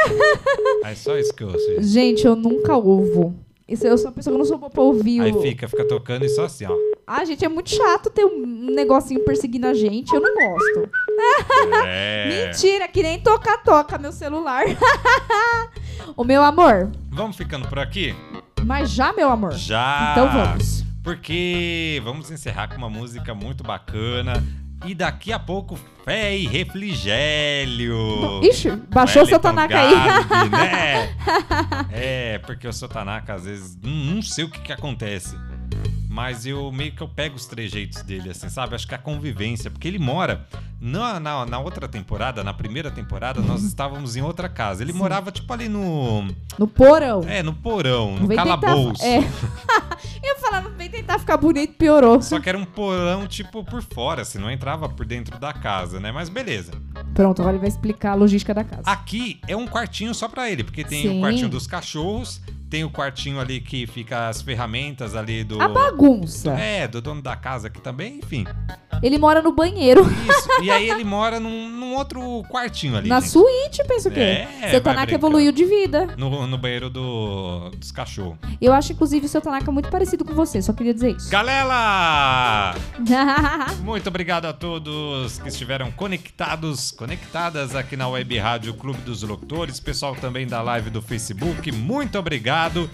[0.85, 1.83] Aí só isso que eu ouço.
[1.83, 2.27] gente.
[2.27, 3.35] Eu nunca ouvo.
[3.69, 5.21] Isso, eu sou uma pessoa que não sou boa pra ouvir.
[5.21, 6.75] Aí fica, fica tocando e só assim, ó.
[7.13, 10.15] Ah, gente, é muito chato ter um negocinho perseguindo a gente.
[10.15, 10.89] Eu não gosto.
[11.85, 12.47] É.
[12.47, 14.63] Mentira, que nem toca-toca meu celular.
[16.17, 16.93] o meu amor.
[17.11, 18.15] Vamos ficando por aqui?
[18.65, 19.55] Mas já, meu amor?
[19.55, 20.13] Já!
[20.13, 20.85] Então vamos.
[21.03, 24.41] Porque vamos encerrar com uma música muito bacana.
[24.87, 28.41] E daqui a pouco, fé e refrigério.
[28.41, 30.49] Ixi, baixou o seu Tanaka aí.
[30.49, 31.17] Né?
[31.93, 35.37] É, porque o seu Tanaka, às vezes, não, não sei o que que acontece.
[36.11, 38.75] Mas eu meio que eu pego os trejeitos dele, assim, sabe?
[38.75, 39.71] Acho que a convivência.
[39.71, 40.45] Porque ele mora.
[40.81, 44.83] Na, na, na outra temporada, na primeira temporada, nós estávamos em outra casa.
[44.83, 46.27] Ele morava, tipo, ali no.
[46.59, 47.23] No porão.
[47.29, 49.05] É, no porão, no vem tentar- calabouço.
[49.05, 49.19] É.
[50.23, 52.21] Eu não vem tentar ficar bonito, piorou.
[52.21, 56.01] Só que era um porão, tipo, por fora, assim, não entrava por dentro da casa,
[56.01, 56.11] né?
[56.11, 56.73] Mas beleza.
[57.15, 58.83] Pronto, agora ele vai explicar a logística da casa.
[58.85, 61.19] Aqui é um quartinho só pra ele, porque tem Sim.
[61.19, 62.41] o quartinho dos cachorros,
[62.71, 65.61] tem o quartinho ali que fica as ferramentas ali do.
[65.61, 66.53] A bagunça.
[66.53, 68.47] É, do dono da casa aqui também, enfim.
[69.03, 70.03] Ele mora no banheiro.
[70.03, 70.63] Isso.
[70.63, 73.09] E aí ele mora num, num outro quartinho ali.
[73.09, 74.21] Na suíte, pensa o quê?
[74.21, 76.15] É, seu Tanaka evoluiu de vida.
[76.17, 78.37] No, no banheiro do, dos cachorros.
[78.61, 80.61] Eu acho, inclusive, o seu Tanaka muito parecido com você.
[80.61, 81.31] Só queria dizer isso.
[81.31, 82.75] Galera!
[83.83, 89.81] Muito obrigado a todos que estiveram conectados, conectadas aqui na Web Rádio Clube dos Locutores,
[89.81, 92.91] pessoal também da live do Facebook, muito obrigado.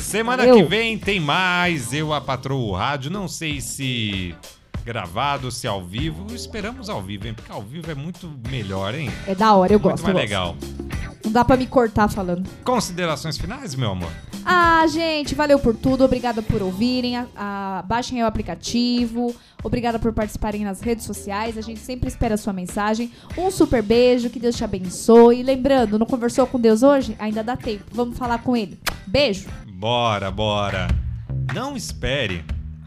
[0.00, 4.34] Semana que vem tem mais Eu a Patroa o Rádio, não sei se
[4.84, 7.34] gravado, se ao vivo, esperamos ao vivo, hein?
[7.34, 9.10] Porque ao vivo é muito melhor, hein?
[9.26, 10.04] É da hora, eu muito gosto.
[10.04, 10.56] mais eu legal.
[11.24, 12.48] Não dá pra me cortar falando.
[12.64, 14.10] Considerações finais, meu amor?
[14.44, 16.04] Ah, gente, valeu por tudo.
[16.04, 17.16] Obrigada por ouvirem.
[17.16, 19.32] A, a- baixem o aplicativo.
[19.62, 21.56] Obrigada por participarem nas redes sociais.
[21.56, 23.12] A gente sempre espera a sua mensagem.
[23.38, 24.30] Um super beijo.
[24.30, 25.44] Que Deus te abençoe.
[25.44, 27.14] Lembrando, não conversou com Deus hoje?
[27.20, 27.84] Ainda dá tempo.
[27.92, 28.76] Vamos falar com ele.
[29.06, 29.46] Beijo.
[29.68, 30.88] Bora, bora.
[31.54, 32.44] Não espere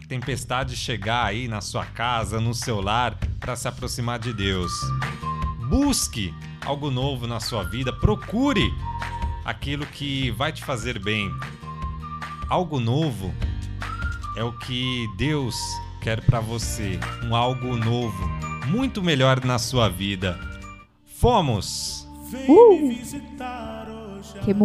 [0.07, 4.71] tempestade chegar aí na sua casa, no seu lar, para se aproximar de Deus.
[5.69, 6.33] Busque
[6.63, 8.71] algo novo na sua vida, procure
[9.43, 11.29] aquilo que vai te fazer bem.
[12.49, 13.33] Algo novo
[14.35, 15.55] é o que Deus
[16.01, 18.27] quer para você, um algo novo,
[18.67, 20.39] muito melhor na sua vida.
[21.05, 22.07] Fomos!
[22.47, 22.93] Uh!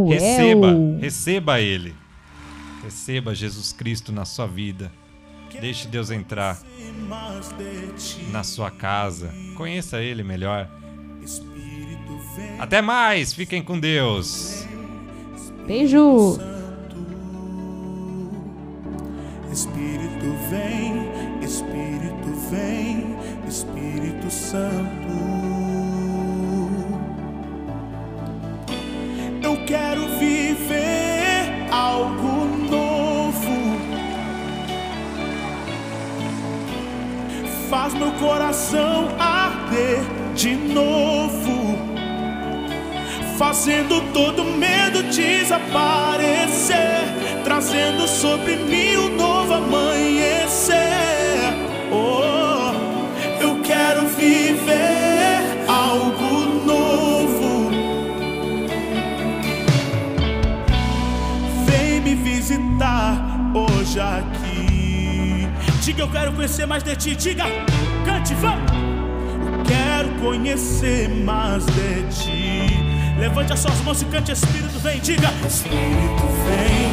[0.08, 1.94] Receba, receba ele.
[2.82, 4.90] Receba Jesus Cristo na sua vida.
[5.58, 6.60] Deixe Deus entrar
[8.30, 9.32] na sua casa.
[9.56, 10.68] Conheça ele melhor.
[12.58, 14.66] Até mais, fiquem com Deus.
[15.66, 16.38] Beijo.
[19.52, 23.16] Espírito vem, Espírito vem,
[23.48, 25.10] Espírito Santo.
[29.42, 30.08] Eu quero
[37.90, 39.98] Faz meu coração arder
[40.36, 41.76] de novo.
[43.36, 46.76] Fazendo todo medo desaparecer,
[47.42, 50.76] trazendo sobre mim um novo amanhecer.
[51.90, 52.72] Oh,
[53.40, 57.70] eu quero viver algo novo.
[61.66, 63.16] Vem me visitar
[63.52, 65.48] hoje aqui.
[65.82, 67.16] Diga, eu quero conhecer mais de ti.
[67.16, 67.46] Diga,
[68.30, 68.70] cante, vamos.
[69.66, 72.80] Quero conhecer mais de ti.
[73.18, 75.30] Levante as suas mãos e cante, Espírito vem, diga.
[75.46, 76.90] Espírito vem,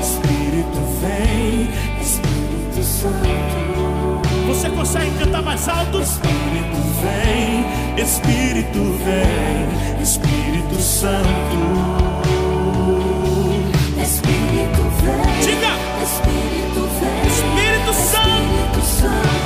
[0.00, 1.68] Espírito vem,
[2.00, 4.46] Espírito Santo.
[4.46, 6.00] Você consegue cantar mais alto?
[6.00, 11.86] Espírito vem, Espírito vem, Espírito Santo.
[14.02, 15.40] Espírito vem.
[15.40, 15.72] Diga.
[16.02, 17.26] Espírito vem.
[17.26, 18.26] Espírito Santo.
[18.68, 19.45] Espírito Santo.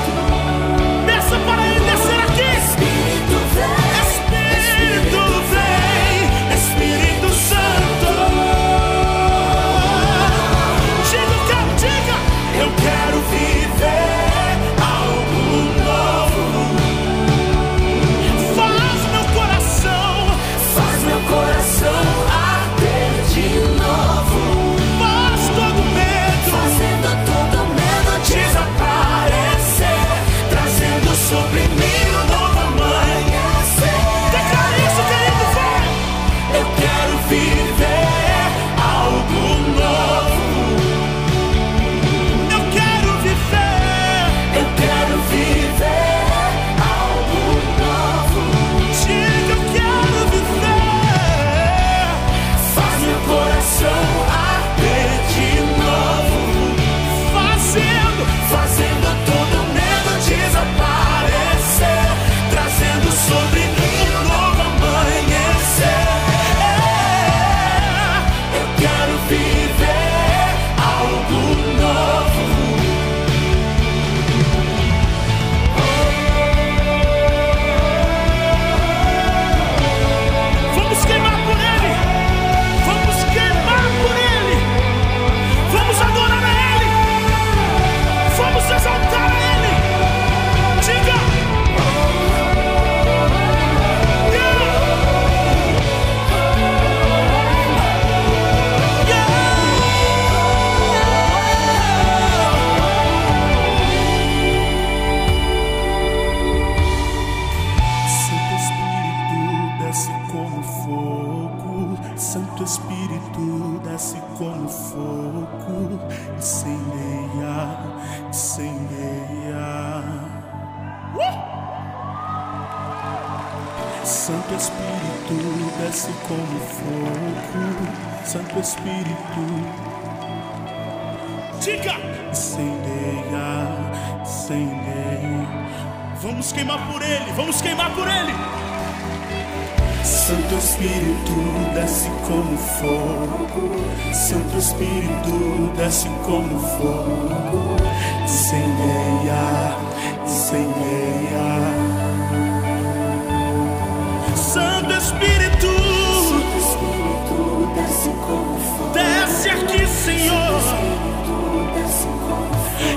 [154.41, 160.61] Santo Espírito, Santo Espírito desce como fogo, desce aqui, Senhor,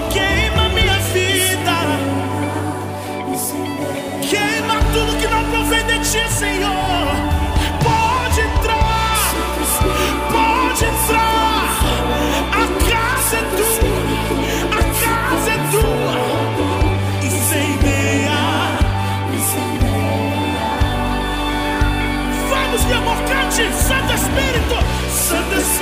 [0.10, 1.76] queima minha vida,
[4.22, 6.83] queima tudo que não provém de ti, Senhor.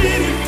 [0.02, 0.41] Santo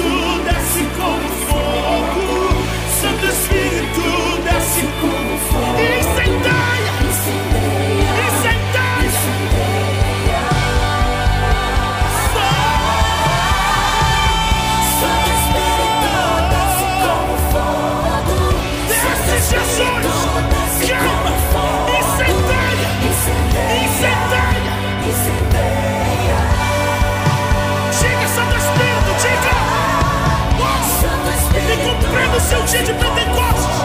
[32.74, 33.78] o dia de Pentecostes,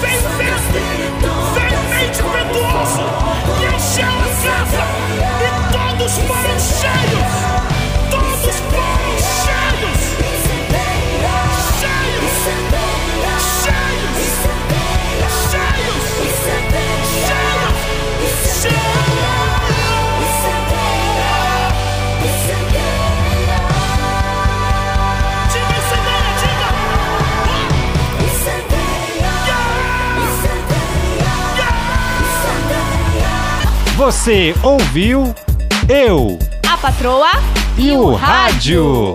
[0.00, 3.04] vem vento, vem mente impetuoso,
[3.60, 4.82] e encheu a casa,
[5.40, 7.31] e todos foram cheios,
[34.02, 35.32] Você ouviu?
[35.88, 36.36] Eu.
[36.68, 37.30] A patroa
[37.78, 39.14] e o rádio.